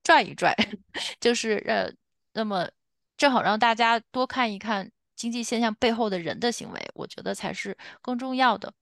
[0.04, 0.54] 拽一拽，
[1.22, 1.90] 就是呃，
[2.34, 2.70] 那么
[3.16, 8.74] 正好让大家多看一看经济现象背后的人的行为，我觉得才是更重要的。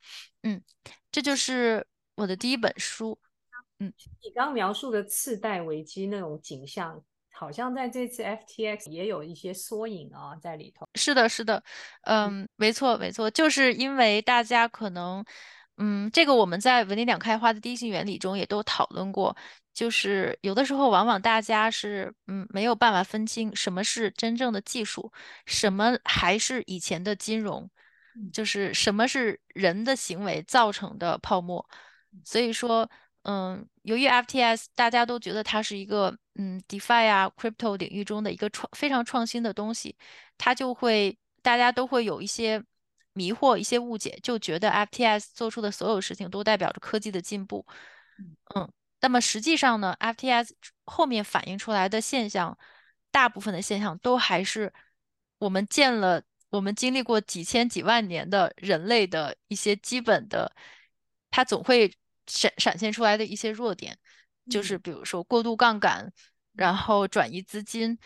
[0.42, 0.60] 嗯，
[1.12, 1.86] 这就是
[2.16, 3.20] 我的第一本书。
[3.78, 7.00] 嗯，你刚刚描述的次贷危机那种景象，
[7.38, 10.88] 好像在这次 FTX 也有一些缩影啊，在里头。
[10.96, 11.64] 是的，是的，
[12.02, 15.24] 嗯，没错，没错，就是因为大家可能，
[15.78, 19.36] 嗯，这个我们在纹理两开花的第一性原理中也都讨论过。
[19.72, 25.12] 就是有的时候，往往大家是嗯没有办法分清什么是真正的技术，
[25.46, 27.70] 什么还是以前的金融，
[28.34, 31.64] 就是什么是人的行为造成的泡沫。
[32.24, 32.90] 所以说，
[33.30, 39.98] 嗯，由于 FTS 大家都觉得它是一个嗯 DeFi 啊 Crypto 领域中的一个创非常创新的东西，
[40.38, 42.64] 它就会大家都会有一些
[43.12, 47.66] 迷惑、一些误解，就觉得 FTS 做出的所有事情都代表着科技的进步，
[48.56, 48.72] 嗯。
[49.00, 50.52] 那么实际上呢，FTS
[50.86, 52.58] 后面反映出来的现象，
[53.12, 54.74] 大部分的现象都还是
[55.38, 60.52] 我们见了，我们经历过几千几万年的人类的一些基本的，
[61.30, 61.94] 它总会
[62.28, 63.98] 闪闪现出来的一些弱点，
[64.50, 66.12] 就是比如说过度杠杆，
[66.54, 67.98] 然后转移资金。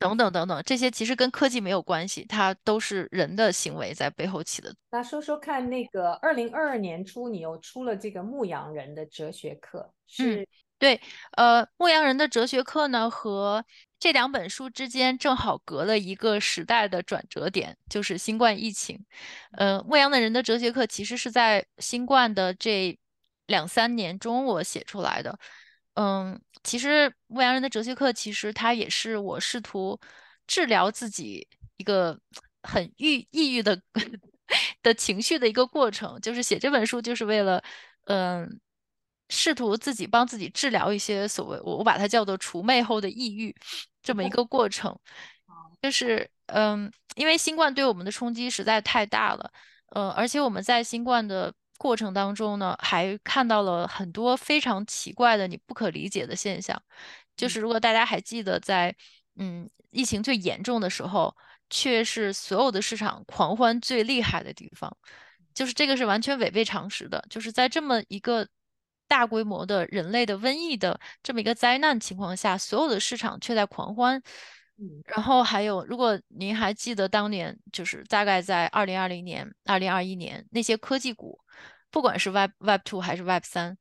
[0.00, 4.74] 等等等等，这些其实跟科技没有关系，它都是人的行为在背后起的。
[4.90, 10.46] 那说说看，那个二零二二年初，你又出了这个《牧羊人的哲学课》，是、嗯、
[10.78, 10.98] 对，
[11.32, 13.62] 呃，《牧羊人的哲学课》呢和
[13.98, 19.04] 这两本书之间正好隔了一个时代的转折点，就是新冠疫情。
[19.52, 22.98] 呃，《牧羊的人的哲学课》其实是在新冠的这
[23.50, 25.38] 两三年中我写出来的。
[25.94, 29.98] 嗯，其实《牧羊人的哲学课》其实它也是我试图
[30.46, 32.18] 治疗自己一个
[32.62, 33.78] 很郁抑郁的
[34.82, 37.62] 的情绪的一个过程，就是写这本书就是为了，
[38.06, 38.60] 嗯，
[39.28, 43.54] 试图自己帮自己治疗一些所谓我我把它叫做除魅后的抑郁
[44.00, 44.96] 这么一个过程，
[45.82, 49.52] 就是嗯，因为新冠对我们的冲击实在太大了，
[49.90, 51.52] 呃，而且我们在新冠的。
[51.80, 56.80] 过程当中呢，还看到了很多非常奇怪的、你不可理解的现象。
[57.34, 58.96] 就是如果大家还记得在，在
[59.36, 61.34] 嗯疫情最严重的时候，
[61.70, 64.94] 却是所有的市场狂欢最厉害的地方。
[65.54, 67.24] 就是这个是完全违背常识的。
[67.30, 68.46] 就是在这么一个
[69.08, 74.22] 大规模的人类的瘟疫的这么一个灾难情况下，所有的市场却在狂欢。
[75.04, 81.38] 然后还有，如果您还记得当年，就是大概在二零二零年、二零二一年那些科技股，
[81.90, 83.76] 不管是 Web Web Two 还是 Web 三，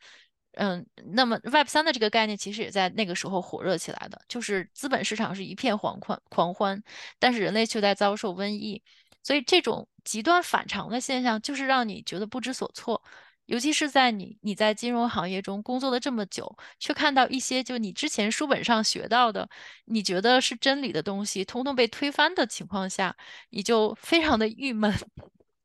[0.53, 6.81] 嗯，那么 Web 三的这个概念其实也在那个时候火热起来的，就是资本市场是一片狂欢狂欢，
[7.17, 8.81] 但是人类却在遭受瘟疫，
[9.23, 13.01] 所以这种极端反常的现象，就是让你觉得不知所措。
[13.49, 19.49] 尤其是在你你在金融行业中工作了这么久，却看到一些就你之前书本上学到的，
[19.85, 23.15] 你觉得是真理的东西，通通被推翻的情况下，
[23.49, 24.93] 你就非常的郁闷。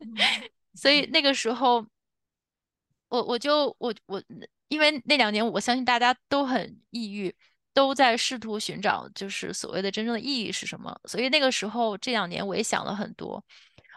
[0.75, 1.87] 所以那个时候，
[3.09, 4.23] 我我就我我，
[4.69, 7.35] 因为那两年我相信大家都很抑郁，
[7.75, 10.99] 都在试图寻找就是所谓的真正的意义是什么。
[11.05, 13.45] 所以那个时候这两年我也想了很多，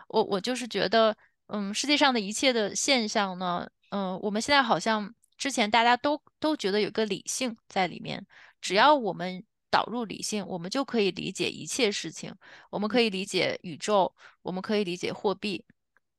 [0.10, 1.16] 我我就是觉得，
[1.48, 3.66] 嗯，世界上的一切的现象呢。
[3.90, 8.26] 嗯、呃，我们现在好像之前大家都都觉得有个理性在里面，
[8.62, 12.34] 只要我们导入理性，我们就可以理解一切事情，
[12.70, 15.64] 我们可以理解宇宙，我们可以理解货币，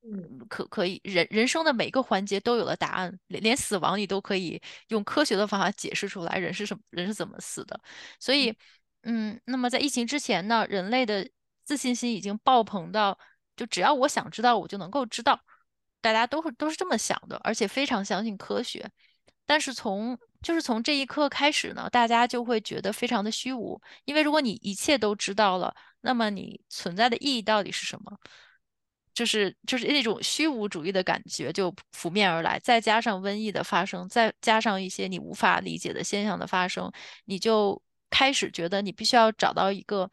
[0.03, 7.81] 嗯，可可以人人生的每个环节都有了答案，连连死亡你都可以用科学的方法解释出来，人是什么，人是怎么死的。
[8.21, 8.55] 所以，
[9.03, 11.29] 嗯，那么在疫情之前呢，人类的
[11.65, 13.19] 自信心已经爆棚到，
[13.57, 15.41] 就只要我想知道，我就能够知道。
[16.01, 18.89] 大家都是都是这么想的，而且非常相信科学。
[19.47, 28.19] 但是从就是从这一刻开始呢，大家就会觉得非常的虚无，因为如果你一切都知道了，那么你存在的意义到底是什么？
[29.15, 36.93] 就是就是那种虚无主义的感觉就扑面而来，再加上瘟疫的发生，再加上一些你无法理解的现象的发生，
[37.25, 37.81] 你就
[38.11, 40.09] 开始觉得你必须要找到一个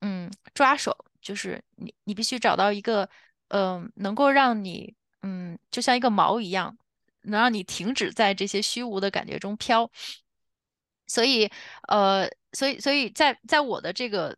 [0.00, 3.08] 嗯抓手，就是你你必须找到一个
[3.48, 4.96] 嗯、能够让你。
[5.22, 6.76] 嗯，就像一个锚一样，
[7.22, 9.90] 能让你停止在这些虚无的感觉中飘。
[11.06, 11.50] 所以，
[11.88, 14.36] 呃，所以，所以在在我的这个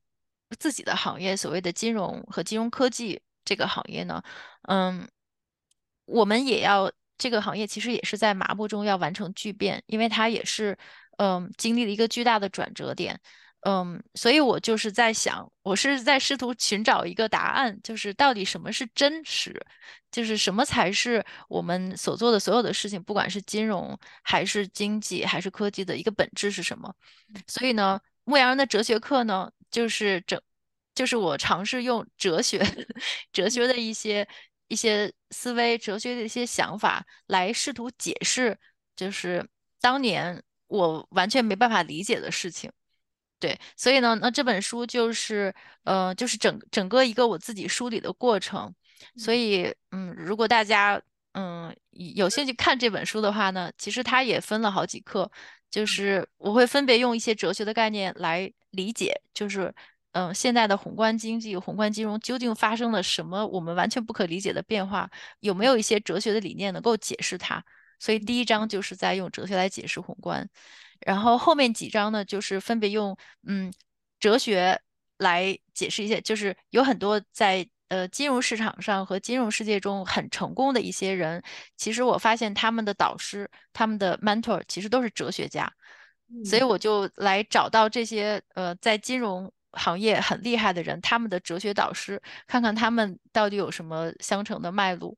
[0.58, 4.22] 自己的行业，所谓的金融和金融科技这个行业呢，
[4.68, 5.08] 嗯，
[6.04, 10.78] 我们也要这个行业其实也是在麻木中要完成巨变，因为它也是
[11.18, 13.20] 嗯经历了一个巨大的转折点。
[13.62, 19.54] 嗯，所以我就是在想，我是在试图寻找一个答案，就是到底什么是真实，
[20.10, 26.94] 就是什么才是我们所做的所有的事情，不管是金融还是经济还是科技的一个本质是什么。
[27.46, 30.40] 所以呢，牧羊人的哲学课呢，就是整，
[30.94, 32.58] 就是我尝试用哲学、
[33.30, 34.26] 哲学的一些
[34.68, 38.58] 一些思维、哲学的一些想法来试图解释，
[38.96, 39.46] 就是
[39.82, 42.72] 当年我完全没办法理解的事情。
[43.40, 45.52] 对，所以呢，那这本书就是，
[45.84, 48.72] 呃，就是整整个一个我自己梳理的过程。
[49.16, 51.00] 所以，嗯，如果大家，
[51.32, 55.30] 嗯，有兴趣看这本书的话呢，其实它也分了好几课，
[55.70, 59.74] 就是我会分别用一些哲学的概念来理解，就是，
[60.12, 65.10] 嗯，现在的宏观经济、宏观金融究竟发生了什么我们完全不可理解的变化，
[65.40, 67.64] 有没有一些哲学的理念能够解释它？
[67.98, 70.46] 所以第一章就是在用哲学来解释宏观。
[71.00, 73.72] 然后后面几章呢，就是分别用嗯
[74.18, 74.80] 哲学
[75.18, 81.42] 来解释一些，就是有很多在呃金融市场上和金融世界中很成功的一些人，
[81.76, 85.72] 其实我发现他们的导师、他们的 mentor 其实都是哲学家，
[86.28, 95.16] 嗯、所以我就来找到这些呃在金融行业很厉害的人，他们的哲学导师，看看他们到底有什么相承的脉络。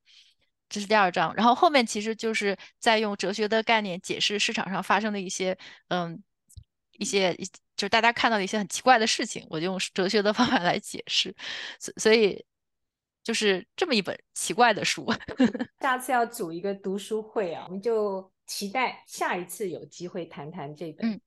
[0.73, 5.57] 这是第二章，然后后面其实就是在用哲学的概念解释市场上发生的一些，
[5.89, 6.19] 嗯，
[6.93, 7.35] 一些
[7.77, 11.35] 就是大家看到的一些很奇怪的事情，我就用哲学的方法来解释，
[11.79, 12.43] 所所以
[13.23, 15.07] 就是这么一本奇怪的书。
[15.81, 21.21] 下次要组一个读书会啊，我们就期待下一次有机会谈谈这本。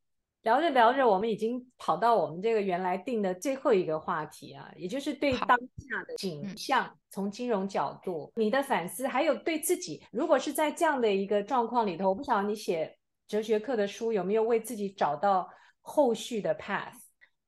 [0.45, 12.95] 嗯聊着聊着，我们已经跑到我们这个原来定的最后一个话题啊，也就是对当下的景象，嗯、从金融角度，你的反思，还有对自己，如果是在这样的一个状况里头，我不晓得你写
[13.27, 15.49] 哲学课的书有没有为自己找到
[15.81, 16.93] 后续的 path？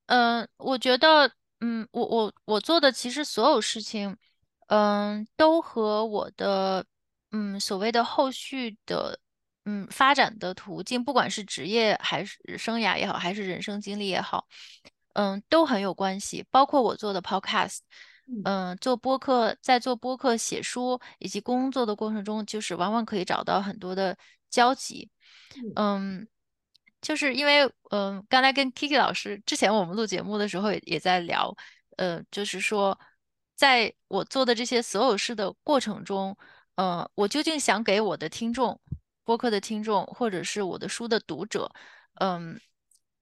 [0.06, 1.30] 嗯、呃，我觉得，
[1.60, 4.16] 嗯，我我我做的其实所有事情，
[4.66, 6.84] 嗯、呃，都和我的，
[7.30, 9.20] 嗯，所谓的后续的。
[9.70, 14.46] 嗯，发展的途径，不管是职业还是生涯也好，还是人生经历也好，
[15.12, 16.42] 嗯，都很有关系。
[16.50, 17.80] 包括我做的 podcast，
[18.46, 24.16] 嗯，做播客，在做播客、写书以及工作的过程中，就是往往可以找到很多的
[24.48, 25.10] 交集。
[25.76, 26.26] 嗯，
[27.02, 31.54] 就是因为，嗯，刚才跟 Kiki 老师之前我们录节目的时候也也在聊，
[31.98, 32.98] 呃，就是说，
[33.54, 36.34] 在我做的这些所有事的过程中，
[36.76, 38.80] 呃，我究竟想给我的听众。
[39.28, 41.70] 播客的听众，或者是我的书的读者，
[42.14, 42.58] 嗯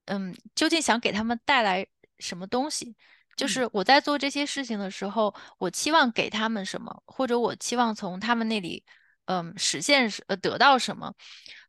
[0.05, 1.85] 嗯，究竟想给他们带来
[2.21, 2.95] 什么东西？
[3.37, 8.85] 就是我在做这些事情的时候，我期望给他们什么，或者我期望从他们那里，
[9.25, 11.13] 嗯，实现呃得到什么？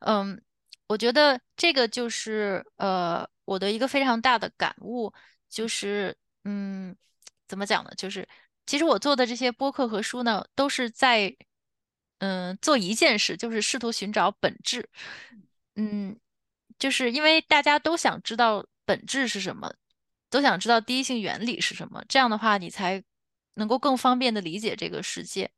[0.01, 0.39] 嗯，
[0.87, 5.11] 我觉得这个就是呃我的一个非常大的感悟，
[5.49, 6.95] 就是嗯，
[7.47, 7.89] 怎么讲呢？
[7.97, 8.27] 就是
[8.67, 11.35] 其实我做的这些播客和书呢，都是在
[12.19, 14.89] 嗯做一件事，就是试图寻找本质。
[15.75, 16.17] 嗯，
[16.79, 19.73] 就是因为大家都想知道本质是什么。
[20.29, 23.01] 都想知道第一性原理是什么，这样的话你才
[23.53, 25.49] 能够更方便地理解这个世界。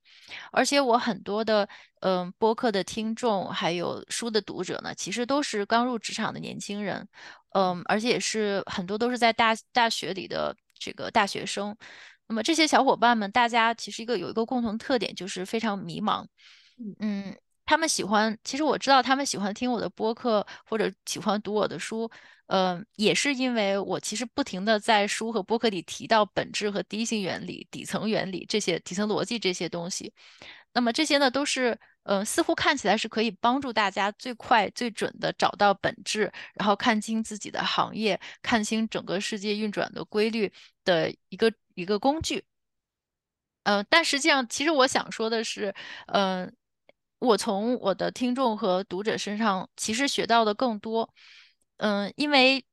[0.51, 1.68] 而且我很多的
[2.01, 7.07] 嗯、呃、播客的听众，还有书的读者呢，其实都是刚入职场的年轻人，
[7.53, 11.76] 嗯、呃，而且也是很多都是在大大学里的这个大学生。
[12.30, 16.26] 那么这些小伙伴们，大家其实一个有一个共同特点，就是非常迷茫，
[17.00, 17.36] 嗯。
[17.66, 22.10] 他们喜欢，其实我知道他们喜欢听我的播客或者喜欢读我的书，
[22.48, 30.12] 呃，也是因为我其实不停的在书和播客里提到本质和第一性原理、底层原理这些底层逻辑这些东西。
[30.74, 40.52] 那么这些呢，都是呃，似乎看起来是可以帮助大家最快最准的找到本质，然后看清自己的行业，看清整个世界运转的规律
[40.84, 42.46] 的一个一个工具。
[43.64, 45.74] 呃，但实际上，其实我想说的是，
[46.08, 46.52] 嗯、呃。
[47.20, 51.14] 我从我的听众和读者身上其实学到的更多，
[51.76, 52.64] 嗯，因为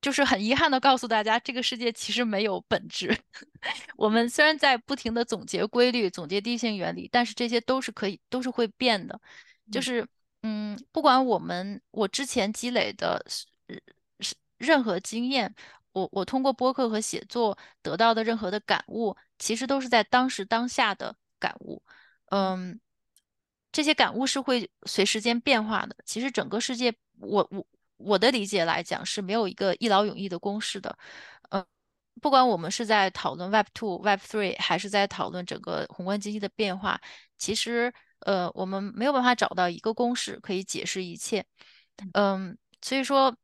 [0.00, 3.14] 就是很遗憾的告诉大家，这个世界其实没有本质。
[3.98, 9.20] 我们虽然在不停的总结规律、总结第一性原理，但是这些都是可以，都是会变的。
[9.70, 10.08] 就是，
[10.44, 15.54] 嗯，不管我们我之前积累的是任何经验，
[15.92, 21.82] 我我通过播客和写作得到的任何的感悟，其实都是在当时当下的感悟，
[22.30, 22.78] 嗯。
[23.74, 25.96] 这些感悟是会随时间变化的。
[26.04, 27.66] 其实整个世界，我我
[27.96, 30.94] 我的理解来讲是没有一个一劳永逸的公式的。
[31.48, 31.64] 嗯，
[32.20, 37.00] 不管我们是在讨论 Web Two、Web Three，还是在讨论整个宏观经济的变化，
[37.38, 41.42] 其实呃，我们没有办法找到一个公式可以解释一切。
[42.12, 43.34] 嗯，所以说，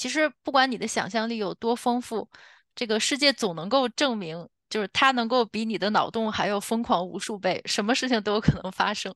[0.00, 2.26] 其实不管你的想象力有多丰富，
[2.74, 4.48] 这个世界总能够证明。
[4.70, 9.12] 就是它能够比你的脑洞还要疯狂无数倍，什么事情都有可能发生。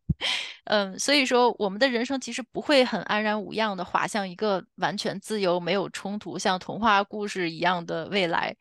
[0.64, 8.57] 嗯，所以说我们的人生其实不会很安然无恙的滑向一个完全自由、没有冲突、像童话故事一样的未来。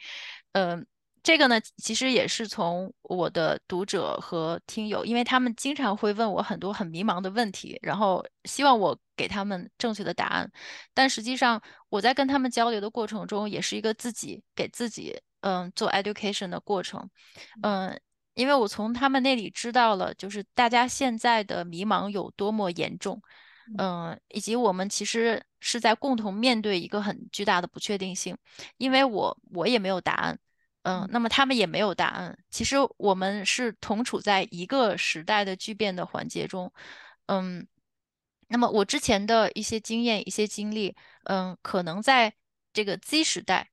[0.51, 0.85] 嗯，
[1.23, 10.51] 这个呢，其实也是从我的读者和听友，因为他们经常会问我很多很迷茫的问题，然后希望我给他们正确的答案。
[10.93, 11.59] 但实际上，
[11.89, 15.19] 我在跟他们交流的过程中，也是一个自己给自己。
[15.45, 17.09] 嗯，做 education 的过程，
[17.63, 17.99] 嗯，
[18.33, 23.21] 因为我从他们那里知道了，就是大家现在的迷茫有多么严重，
[23.77, 28.37] 嗯，以及我们其实是在共同面对一个很巨大的不确定性，
[28.77, 30.39] 因为我我也没有答案，
[30.83, 36.71] 嗯，那么他们也没有答案，其实我们是同处在一个时代的巨变的环节中，
[37.25, 37.67] 嗯，
[38.47, 42.33] 那么我之前的一些经验、一些经历，嗯，可能在
[42.71, 43.69] 这个 Z 时代。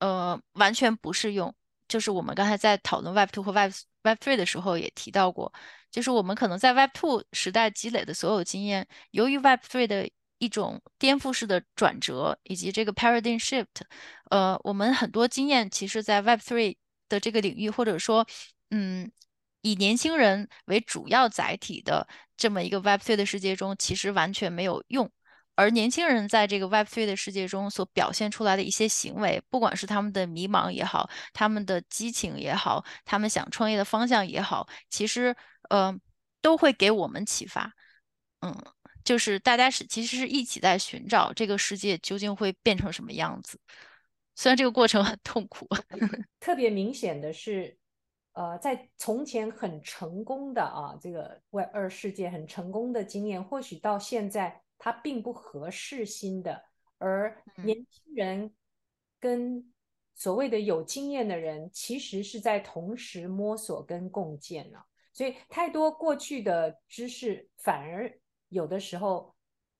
[0.00, 1.54] 呃，完全不适用。
[1.88, 5.50] 就是我们刚才在讨论 Web Two 和 Web Web Three 的时候也提到过，
[5.90, 10.10] 就是我们可能在 Web Two 时代积累的所有经验，由于 Web Three 的
[10.44, 13.66] 一种颠覆式的转折以及这个 paradigm shift，
[14.30, 16.76] 呃，我们很多经验其实，在 Web Three
[17.08, 18.26] 的这个领域，或者说，
[18.70, 19.10] 嗯，
[19.62, 25.10] 以年轻人为主要载体的这么一个 Web Three 的世界中，其实完全没有用。
[25.56, 35.36] 而年轻人在这个 Web3 的世界中所表现出来的一些行为，不管是他们的迷茫也好，他们的激情也好，他们想创业的方向也好，其实
[35.70, 35.96] 呃
[36.42, 37.72] 都会给我们启发。
[38.40, 38.52] 嗯，
[39.04, 43.58] 就是大家是其实是一起在寻找这个世界究竟会变成什么样子。
[44.34, 45.68] 虽然这个过程很痛苦，
[46.40, 47.76] 特别明显的是，
[48.32, 54.60] 呃，在从前很成功的啊这个 Web2 世界很成功的经验，或许到现在。
[54.76, 56.62] 它并不合适新的，
[56.98, 58.52] 而年轻人
[59.20, 59.72] 跟
[60.14, 64.78] 所谓的有经验的人，其实是在同时摸索跟共建呢。
[65.12, 68.12] 所以太多过去的知识反而
[68.54, 69.34] 有的时候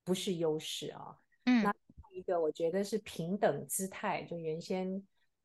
[0.04, 1.16] 不是优势啊。
[1.46, 1.72] 嗯，那
[2.12, 4.22] 一个我觉得是平等姿态。
[4.24, 5.02] 就原先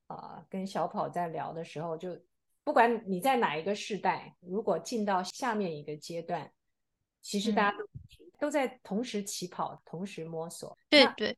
[0.08, 2.20] 啊、呃、跟小跑在聊的时候，就
[2.64, 6.52] 不管你在哪一个世代，如果进到下面一个阶段，
[7.22, 7.86] 其实大家都。
[8.40, 10.74] 都在同时起跑，同时摸索。
[10.90, 11.38] 对对，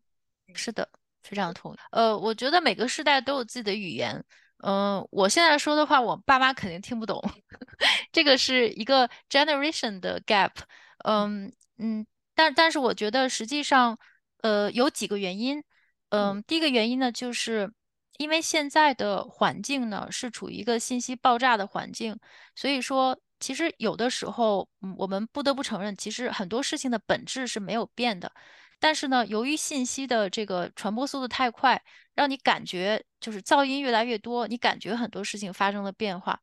[0.53, 0.87] 是的，
[1.23, 1.77] 非常同意。
[1.89, 4.23] 呃，我觉得每个时代都有自己的语言。
[4.57, 7.19] 嗯、呃，我现在说的话，我爸妈肯定听不懂。
[8.13, 10.51] 这个是一个 generation 的 gap。
[11.03, 12.05] 嗯嗯，
[12.35, 13.97] 但但是我觉得实际上，
[14.43, 15.63] 呃，有几个原因。
[16.09, 17.71] 嗯、呃，第一个原因呢，就是
[18.17, 22.19] 因为现在的环境呢是处于一个信息爆炸的环境，
[22.55, 28.31] 所以说其实有的时候，嗯，我们不得不承认，其实很多事情的本质是没有变的。
[28.79, 31.81] 但是呢，由于信息的这个传播速度太快，
[32.13, 36.39] 让你感觉就是噪音越来越多，你感觉很多事情发生了变化。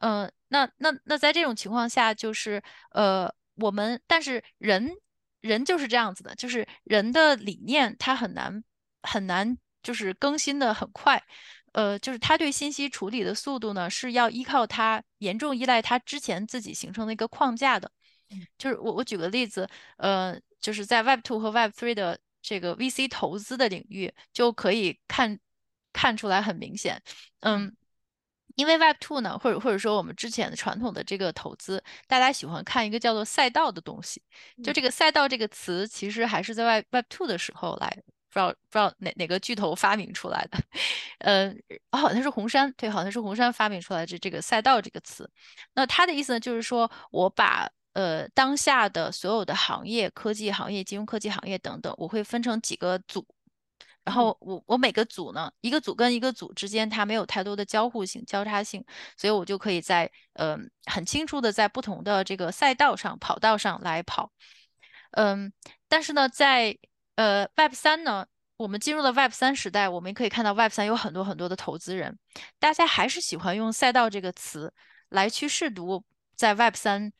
[0.00, 4.90] 嗯、呃，那那那在这种情况下，就是呃，我们但是人
[5.40, 8.62] 人就是这样子的，就是人的理念他很难
[9.02, 11.22] 很难就是更新的很快，
[11.72, 17.90] 呃，就是他对信息处理的速度呢，是要依靠他严重依赖他之前自己形成的一个框架的。
[18.58, 20.38] 就是我我举个例子，呃。
[20.60, 25.38] 就是在 Web Two 和 Web Three 的这个 VC 投资的领域，就可以看
[25.92, 27.00] 看出来很明显。
[27.42, 27.72] 嗯，
[28.58, 34.20] 因为 Web 2呢，或者或者说我们之前的传统的这个投资，大家喜欢看一个叫做赛道的东西。
[34.64, 37.88] 就这个赛道这个词，其实还是在 Web Web 2的时候来，
[38.32, 40.58] 不知道不知道哪哪个巨头发明出来的。
[41.20, 41.48] 呃，
[41.92, 45.30] 哦，好像是红杉，对，好像是红杉发明出来的这这个赛道这个词。
[45.74, 53.24] 那他的意思呢，就是说我把呃，当下的所有的行业，科技行业、金融科技行业等等，我会分成几个组，
[54.08, 58.82] 然后我我每个组呢，一个组跟一个组之间它没有太多的交互性、交叉性，
[59.18, 60.52] 所以我就可以在嗯、
[60.86, 64.32] 呃、很清楚的在不同的这个赛道上、跑道上来跑。
[65.10, 65.52] 嗯，
[65.90, 66.74] 但是呢，在
[67.16, 72.18] 呃 Web 三呢，我们进入了 Web 三时代，我们可以看到 Web 三有很多很多的投资人，
[72.58, 74.72] 大家还是喜欢用赛道这个词
[75.10, 76.02] 来去试读
[76.34, 77.12] 在 Web 三。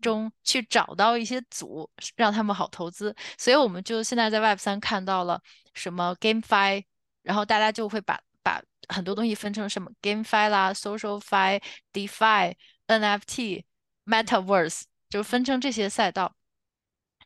[0.00, 5.40] 中去找到一些组，让他们好投资，所以我们就现在在 Web 三看到了
[5.74, 6.84] 什么 GameFi，
[7.22, 12.54] 然后大家就会把把很多东西分成什么 GameFi 啦、SocialFi、DeFi、
[12.86, 13.64] NFT、
[14.04, 16.34] Metaverse，就分成这些赛道。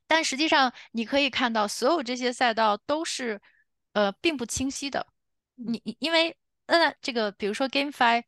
[0.07, 3.41] 但实际上你可以看到，所有这些赛道都是
[3.93, 5.07] 呃并不清晰的。
[5.57, 8.25] 你因为 N 这个，比如说 GameFi。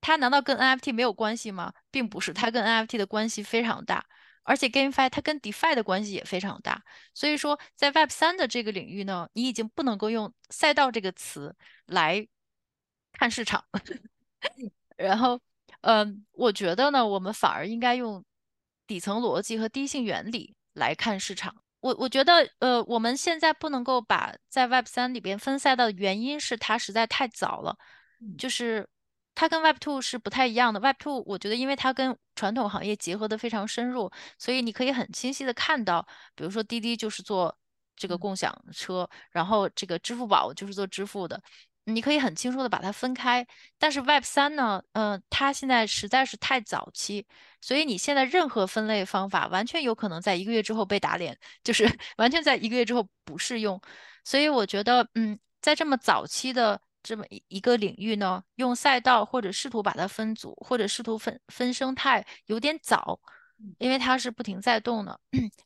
[0.00, 1.72] 它难道跟 NFT 没有关系吗？
[1.90, 4.04] 并不是，它跟 NFT 的关系非常大，
[4.44, 6.82] 而且 GameFi 它跟 DeFi 的关系也非常大。
[7.12, 11.54] 所以说，在 Web 三的这个领域呢，你已经不能够用赛道这个词
[11.86, 12.26] 来
[13.12, 13.64] 看市场。
[14.96, 15.40] 然后，
[15.80, 18.24] 嗯，我觉得呢，我们反而应该用
[18.86, 21.54] 底层逻辑和第一性原理来看市场。
[21.80, 27.76] 我我觉得，呃，我们现在不能够把在 Web 三里边分赛道的原因是它实在太早了，
[28.38, 28.88] 就是。
[29.40, 30.80] 它跟 Web 2是不太一样的。
[30.80, 37.56] Web 2，我觉得因为它跟传统行业结合的非常深入，所以你可以很清晰的看到，比如说滴滴就是做
[37.94, 41.40] 这个共享车，然后这个支付宝就是做支付的，
[41.84, 43.46] 你可以很清楚的把它分开。
[43.78, 47.24] 但是 Web 3呢，嗯、呃，它现在实在是太早期，
[47.60, 51.84] 所以你现在任何分类方法完全有可能在一个月之后被打脸，就是
[52.18, 53.80] 完全在一个月之后不适用。
[54.24, 56.80] 所以我觉得，嗯，在这么早期的。
[57.02, 63.18] 这么一一个领域呢，用赛道或者试图把它分组，或者试图分分生态，有点早，
[63.78, 65.18] 因为它是不停在动的。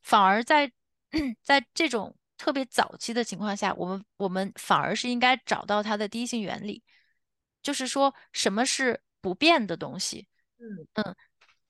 [0.02, 0.70] 反而在
[1.42, 6.82] 在这种特别早期的情况下，我们我们反而是应该找到它的第一性原理，
[7.62, 10.26] 就是说什么是不变的东西。
[10.58, 11.16] 嗯嗯，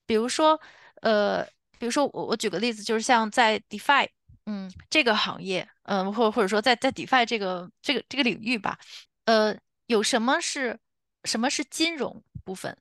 [0.07, 0.61] 比如说
[1.03, 1.45] 呃，
[1.79, 4.09] 比如说我我举个例子，就是像在 DeFi，
[4.47, 8.79] 嗯，这个行业，嗯，或或者说在在 DeFi 这个这个这个领域吧。
[9.25, 9.57] 呃，
[9.87, 10.79] 有什么是
[11.25, 12.77] 什么是金融部分？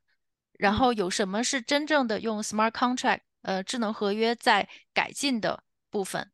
[0.54, 6.32] 然后有什么是真正的用 smart contract，呃，智能合约在改进的部分？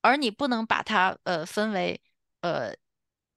[0.00, 2.00] 而你不能把它呃分为
[2.40, 2.74] 呃，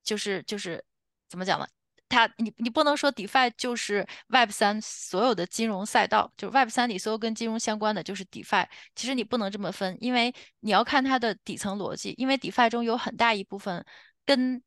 [0.03, 0.83] 就是就是
[1.27, 1.67] 怎么讲呢？
[2.09, 8.67] 它你你不能说 DeFi 就是 Web 三所有的金融赛道，就是 Web 三里所有跟金融相关的就是 DeFi。
[8.95, 13.85] 其实你不能这么分，因为你要看它的底层逻辑，因为 DeFi 中有很大一部分
[14.25, 14.61] 跟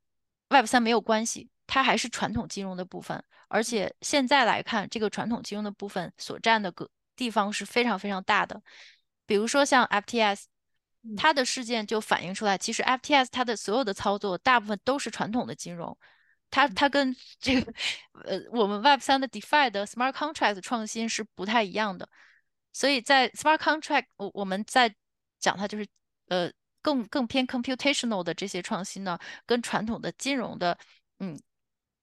[0.55, 8.62] Web 三没有关系，它还是传统金融的部分，而且现在来看，这个传统金融的部分所占的个地方是非常非常大的。
[9.26, 10.44] 比如说像 FTS，
[11.16, 15.98] 它的事件就反映出来，其实 FTS 它的所有的操作大部分都是传统的金融，
[16.50, 17.72] 它它跟这个
[18.24, 22.09] 呃我们 Web 三的 DeFi 的 Smart Contract 创新是不太一样的。
[22.72, 24.94] 所以在 Smart Contract，我我们在
[25.40, 25.86] 讲它就是
[26.28, 26.52] 呃。
[26.85, 30.78] 更更偏 computational 的这些创新呢，跟传统的金融的
[31.18, 31.41] 嗯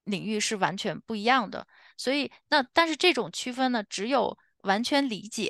[0.06, 1.66] 领域是完全不一样的。
[1.96, 5.48] 所以那但是这种区分呢，只有完全理解，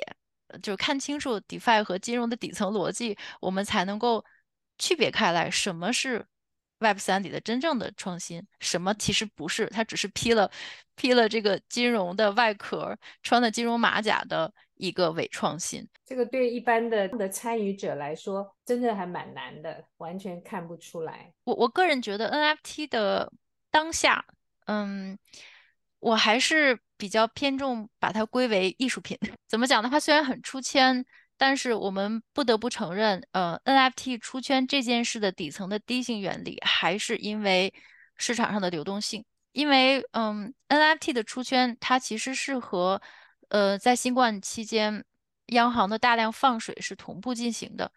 [0.62, 4.22] 就是看清楚 DeFi 和金融的底层逻辑，我们才能够
[4.76, 6.26] 区别开来，什么是
[6.80, 10.50] Web 三里的真正的创新，什么其实不是，它只是披了
[10.94, 14.52] 披了这个金融的外壳，穿的金融马甲的。
[14.82, 15.86] 一个伪创新。
[16.04, 21.32] 这个对一般的的参与者来说，真的还蛮难的，完全看不出来。
[21.44, 23.32] 我我个人觉得 NFT 的
[23.70, 24.24] 当下，
[24.66, 25.18] 嗯，
[26.00, 29.16] 我还是比较偏重把它归为艺术品。
[29.48, 29.88] 怎么讲呢？
[29.90, 31.04] 它虽然很出圈。
[31.38, 37.74] 但是我们不得不承认，呃，NFT 出圈这件事的底层的低性原理，还是因为
[38.16, 39.24] 市场上的流动性。
[39.50, 43.02] 因为，嗯，NFT 的出圈，它其实是和，
[43.52, 45.04] 呃，在新冠期间，
[45.48, 47.92] 央行的大量放水是同步进行的。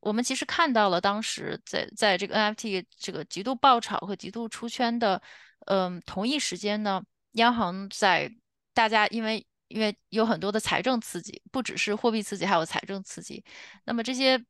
[0.00, 5.20] 我们其实看到了当时在在这个 NFT 这个极度爆炒和极度出圈的，
[5.66, 8.30] 嗯，同一时间呢，央行在
[8.74, 9.46] 大家因为。
[9.70, 13.44] 因为有很多的财政刺激，不只是货币刺激，还有财政刺激。
[13.84, 14.44] 那么这些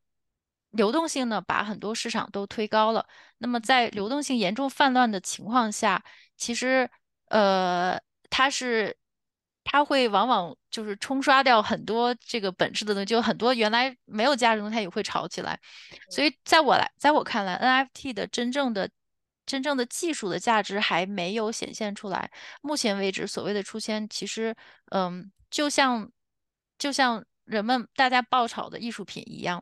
[0.71, 3.07] 流动性呢，把很多市场都推高了。
[3.37, 6.03] 那么在流动性严重泛滥的情况下，
[6.39, 6.89] 其实
[7.27, 8.97] 呃，它是
[9.71, 15.59] 它会往往就是冲刷掉很多这个本质的东西，就很多原来没有价值的东西它也会炒起来。
[16.11, 18.91] 所以在我来，在我看来，NFT 的真正的。
[19.47, 22.31] 真正的技术的价值还没有显现出来。
[22.63, 24.55] 目前为止，所谓的出圈，其实，
[24.93, 26.09] 嗯，就像
[26.79, 29.61] 就像人们大家爆炒的艺术品一样。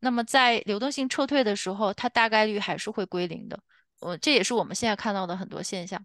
[0.00, 3.58] 那么在流动性撤退的时候，它大概率还是会归零的。
[4.00, 6.04] 呃这也是我们现在看到的很多现象，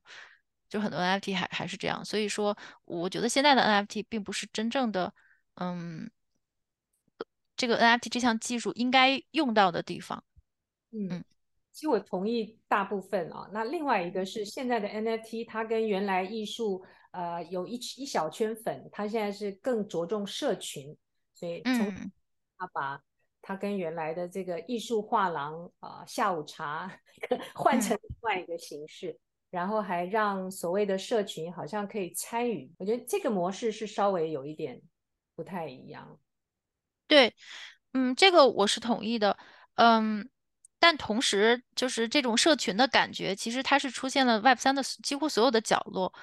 [0.69, 2.05] 就很多 NFT 还还是这样。
[2.05, 2.55] 所以说，
[2.85, 5.13] 我觉得现在的 NFT 并不是真正的，
[5.55, 6.09] 嗯，
[7.57, 10.23] 这个 NFT 这项技术应该用到的地方。
[10.91, 11.09] 嗯。
[11.11, 11.23] 嗯
[11.71, 20.97] 其实我同意大部分啊，那另外一个是现在的 NFT，它跟原来艺术呃有一一小圈粉，它现在是更着重社群，
[21.35, 21.93] 所以从
[22.57, 23.01] 它把
[23.41, 26.91] 它跟原来的这个艺术画廊啊、呃、下午茶
[27.55, 29.17] 换成另外一个形式，
[29.49, 34.81] 然后还让所谓的社群好像可以参与，我觉得这个模式是稍微有一点
[35.35, 36.19] 不太一样。
[37.07, 37.33] 对，
[37.93, 39.37] 嗯，这个我是同意的，
[39.75, 40.29] 嗯。
[40.81, 46.13] 但同时，就是这种社群的感觉，其实它是出现了 Web 三的几乎所有的角落。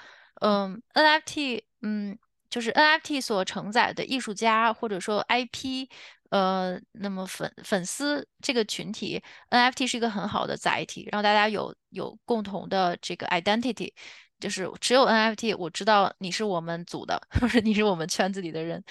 [0.41, 2.17] 嗯，NFT，嗯，
[2.49, 5.87] 就是 NFT 所承载的艺术家或者说 IP，
[6.31, 9.21] 呃，那么粉粉丝这个群体
[9.51, 13.91] ，NFT 是一个很好的载体，让大家有有共同的这个 identity，
[14.39, 18.83] 就是只有 NFT，我知道你是我们组的， 或者你是我们圈子里的人。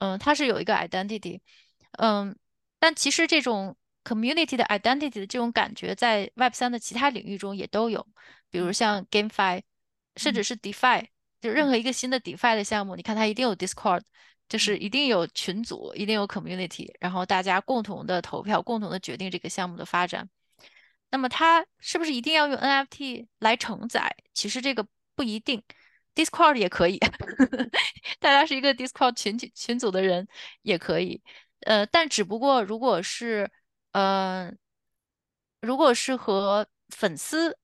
[0.00, 1.40] 嗯，它是有一个 identity。
[1.98, 2.36] 嗯，
[2.78, 3.76] 但其实这种。
[4.02, 8.04] Community 的 identity 的这种感觉，在 Web 三的其他领域中也都有，
[8.50, 9.60] 比如像 GameFi，
[10.16, 11.06] 甚至是 DeFi，
[11.42, 14.00] 就任何一个新的 DeFi 的项目，你看它一定有 Discord，
[14.48, 20.26] 就是一定有群组，一定有 Community，然后大家共同的投票，共同的决定这个项目的发展。
[21.10, 24.14] 那么它是不是一定要用 NFT 来承载？
[24.32, 25.62] 其实这个不一定
[26.14, 26.98] ，Discord 也可以，
[28.20, 30.26] 大家是一个 Discord 群群组的人
[30.62, 31.20] 也可以，
[31.60, 33.50] 呃，但只不过如果是
[33.92, 34.52] 呃，
[35.60, 37.58] 如果是和粉丝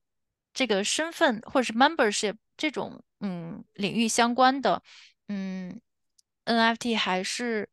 [0.53, 4.83] 这个身份或者是 membership 这种嗯领域相关的，
[5.29, 5.79] 嗯
[6.45, 7.69] ，NFT 还是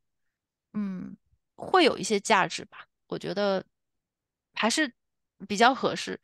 [0.72, 1.16] 嗯
[1.57, 3.64] 会有一些价值吧，我觉得
[4.55, 4.93] 还是
[5.45, 6.20] 比较合适。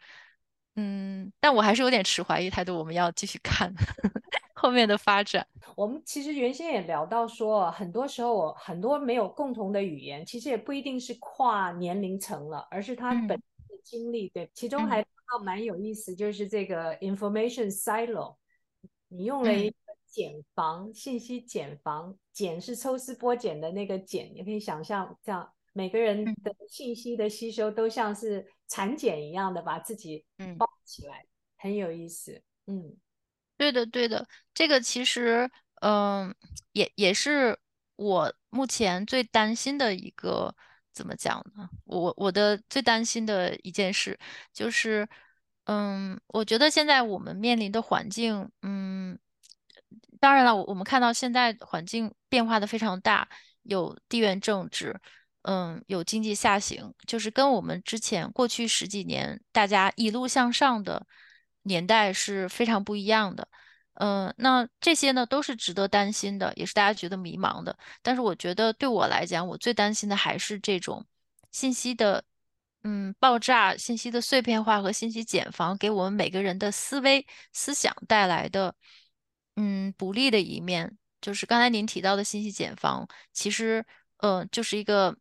[0.76, 3.72] 嗯，但我还是有点持怀疑态度，我们要继续看
[4.54, 5.46] 后面的发展。
[5.76, 14.28] 我们其实原先也聊到说，很多时候很多没有共同的语言，其实也不一定是跨年龄层了，而是他本身的经历。
[14.28, 15.04] 嗯、对，其中还
[15.42, 18.36] 蛮有意思，就是这个 information silo，
[19.08, 25.52] 你用了一个茧房，嗯、信息茧房，茧是抽丝剥茧的那个茧，你可以想象这样。
[25.72, 32.42] 每个人的信息的吸收都像是产检一样的把自己嗯包起来，嗯、很有意思。
[32.66, 32.96] 嗯，
[33.56, 35.50] 对的，对的，这个其实，
[35.80, 36.34] 嗯、呃，
[36.72, 37.58] 也也是
[37.96, 40.54] 我目前最担心的一个，
[40.92, 41.68] 怎么讲呢？
[41.84, 44.18] 我我的最担心的一件事
[44.52, 45.08] 就是，
[45.64, 49.18] 嗯，我觉得现在我们面临的环境，嗯，
[50.18, 53.28] 当然了，我我们看到现在环境变化的非常大，
[53.62, 55.00] 有地缘政治。
[55.42, 61.06] 嗯，有经济下行，就是跟我们之前过去十几年大家一路向上的
[61.62, 63.48] 年代是非常不一样的。
[63.94, 67.74] 嗯，那这些呢都是值得担心的，也是大家觉得迷茫的。
[68.02, 71.06] 但是我觉得对我来讲，我最担心的还是这种
[71.50, 72.22] 信息的
[72.82, 78.74] 嗯爆炸、信息的碎片化和信息茧房给我们每个人的思维思想带来的
[79.56, 80.98] 嗯不利的一面。
[81.22, 83.82] 就是刚才您提到的信息茧房，其实
[84.18, 85.16] 嗯就是一个。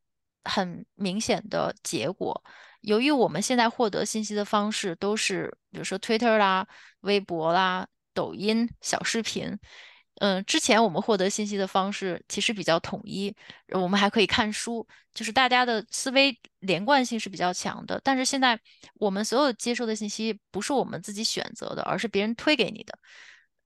[0.49, 2.43] 很明显的结果，
[2.81, 6.67] 由于我们现在获得信息的方式都是，比如说 Twitter 啦、
[7.01, 9.57] 微博啦、抖音、小视频，
[10.15, 13.33] 嗯，之前我们获得信息的方式其实比较统一，
[13.69, 18.01] 我们还可以看书，就是大家的思维连贯性是比较强的。
[18.03, 18.59] 但是现在
[18.95, 22.97] 我们所有接收的信息不是我们自己选择的，而是别人推给你的。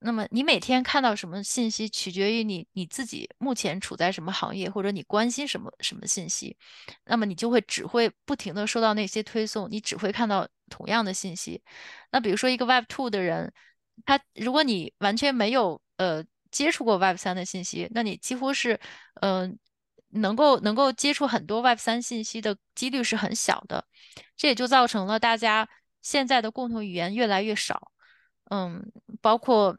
[0.04, 6.56] 那么你每天看到什么信息，取决于你你自己目前处在什么行业，或者你关心什么什么信息。
[7.06, 11.62] 那么你就会只会不停地收到那些推送，你只会看到同样的信息。
[12.12, 13.52] 那比如说一个 Web Two 的人，
[14.04, 16.24] 他如果你完全没有呃。
[16.54, 18.78] 接触过 Web 三的信息，那你几乎是，
[19.22, 19.58] 嗯、
[20.10, 23.84] 能够能够接触很多 Web 三信息的几率是很小的，
[24.36, 25.68] 这也就造成了大家
[26.00, 27.90] 现在的共同语言越来越少，
[28.50, 28.88] 嗯，
[29.20, 29.76] 包括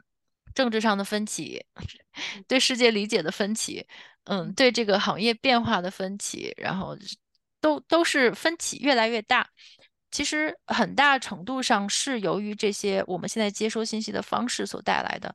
[0.56, 1.64] 政治上的分歧，
[2.48, 3.86] 对世界理解的分歧，
[4.24, 6.96] 嗯，对这个行业变化的分歧，然后
[7.60, 9.48] 都都是分歧越来越大。
[10.10, 15.34] 其实很大程度上是由于这些我们现在接收信息的方式所带来的。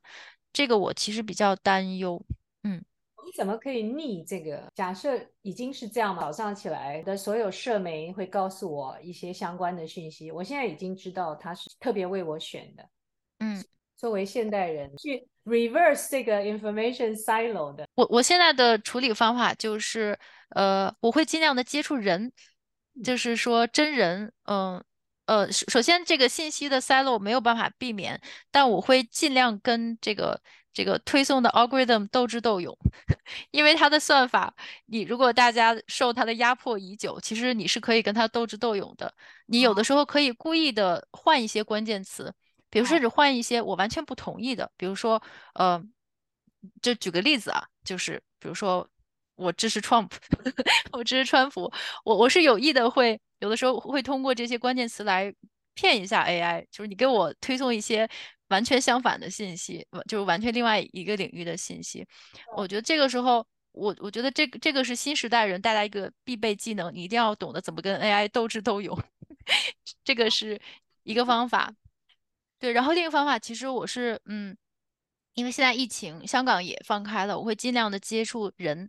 [0.52, 2.20] 这个我其实比较担忧，
[2.64, 2.84] 嗯，
[3.24, 4.70] 你怎么可以逆这个？
[4.74, 12.88] 假设已经是这样，早上起来的所有社媒会告诉我一些相关的讯息，我现在已经知道他是特别为我选的，
[13.38, 13.64] 嗯，
[14.02, 20.18] 作为现代人去 reverse 这个 information silo 的，我我现在的处理方法就是，
[20.50, 22.32] 呃，我会尽量的接触人，
[23.04, 24.84] 就是说真人，嗯、呃。
[25.24, 30.38] 呃，首首先，这个信息的 silo 没有办法避免，但我会尽量跟这个
[30.72, 32.76] 这个推送的 algorithm 斗智斗勇，
[33.52, 34.52] 因为它的算法，
[34.86, 39.14] 你如果大家受它的压迫已久，其实你是可以跟它斗智斗勇的。
[39.46, 42.34] 你有的时候可以故意的换一些关键词，
[42.72, 45.22] 比如说只换一些我完全不同意的，比如说，
[45.54, 45.80] 呃，
[46.80, 48.88] 就举个例子啊，就是比如说
[49.34, 50.10] 我支持 Trump，
[50.90, 51.70] 我支持川普，
[52.02, 53.20] 我我是有意的会。
[53.40, 55.34] 有的时候会通过这些关键词来
[55.74, 58.08] 骗一下 AI，就是你给我推送一些
[58.48, 62.06] 完全相反的信息，就是完全另外一个领域的信息。
[62.56, 68.96] 我觉得这个时候，我我觉得这个这个是新时代人带来一个必备技能，你一定要懂得怎么跟 AI 斗智斗勇，
[70.04, 70.60] 这个是
[71.02, 71.74] 一个方法。
[72.62, 74.56] 对，然后另一个方法，其实我是嗯，
[75.34, 78.88] 因为现在疫情，香港也放开了，我会尽量的接触人。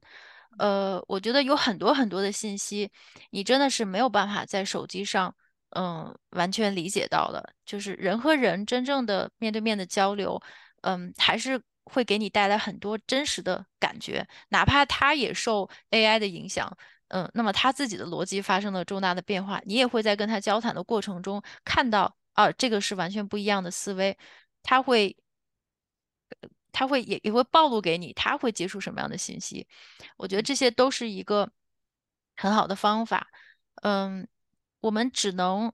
[0.59, 2.91] 呃，我觉得有很多很多的信息，
[3.31, 5.35] 你真的是没有办法在手机上，
[5.71, 7.43] 嗯，完全理解到的。
[7.65, 10.39] 就是人和人真正的面对面的交流，
[10.81, 16.71] 嗯，还是会给你带来很多真实的感觉，哪怕他也受 AI 的影响，
[17.07, 24.17] 嗯，那么他自己的逻辑发生了重大的变化，你也会在跟他交谈的过程中看到，啊，这个是完全不一样的思维，
[24.61, 25.15] 他会。
[26.75, 29.67] 他会也也会暴露给你，他会接触什么样的信息？
[30.17, 31.47] 我觉得这些都是一个
[32.35, 33.27] 很好的方法。
[33.83, 34.27] 嗯，
[34.79, 35.71] 我们只能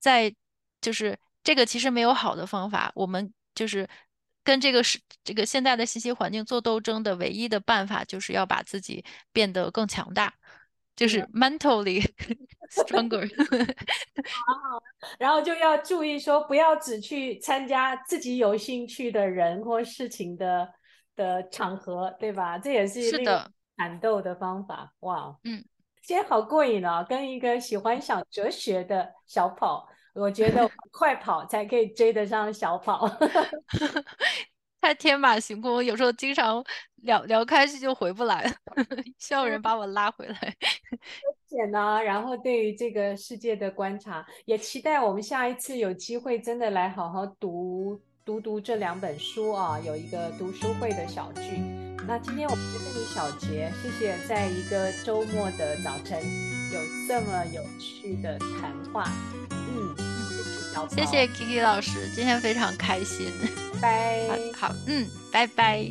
[0.00, 0.34] 在
[0.80, 3.88] 就是这个其实没有好的方法，我们就是
[4.42, 10.34] 跟这个是这个现在的信息环境做斗争的唯一的办法，就是要把自己变得更强大。
[11.00, 12.06] 就是 mentally
[12.68, 13.26] stronger，
[14.44, 14.82] 好好，
[15.18, 20.68] 然后就要注意说，不要只去参加自己有兴趣的人或事情的
[21.16, 22.58] 的场合，对吧？
[22.58, 24.92] 这也是一个感斗的方法。
[25.00, 25.64] 哇，嗯，
[26.02, 27.02] 今天好过瘾啊！
[27.02, 33.08] 跟一个喜欢想哲学的小跑，我觉得快跑才可以追得上小跑。
[34.80, 36.64] 太天马行空，有时候经常
[37.02, 38.52] 聊聊开去就回不来了，
[39.18, 40.34] 需要人把我拉回来。
[40.40, 51.58] 而且呢，然后对于这个世界的观察，也期待我们下一次有机会真的来好好读读读这两本书啊，有一个读书会的小聚。
[52.08, 56.18] 那今天我们在这里小结，谢谢，在一个周末的早晨
[56.72, 59.04] 有这么有趣的谈话。
[59.50, 59.94] 嗯，
[60.72, 63.32] 小谢谢 Kiki 老师，今天非常开心。
[63.80, 65.88] 拜，好，好，嗯，拜拜。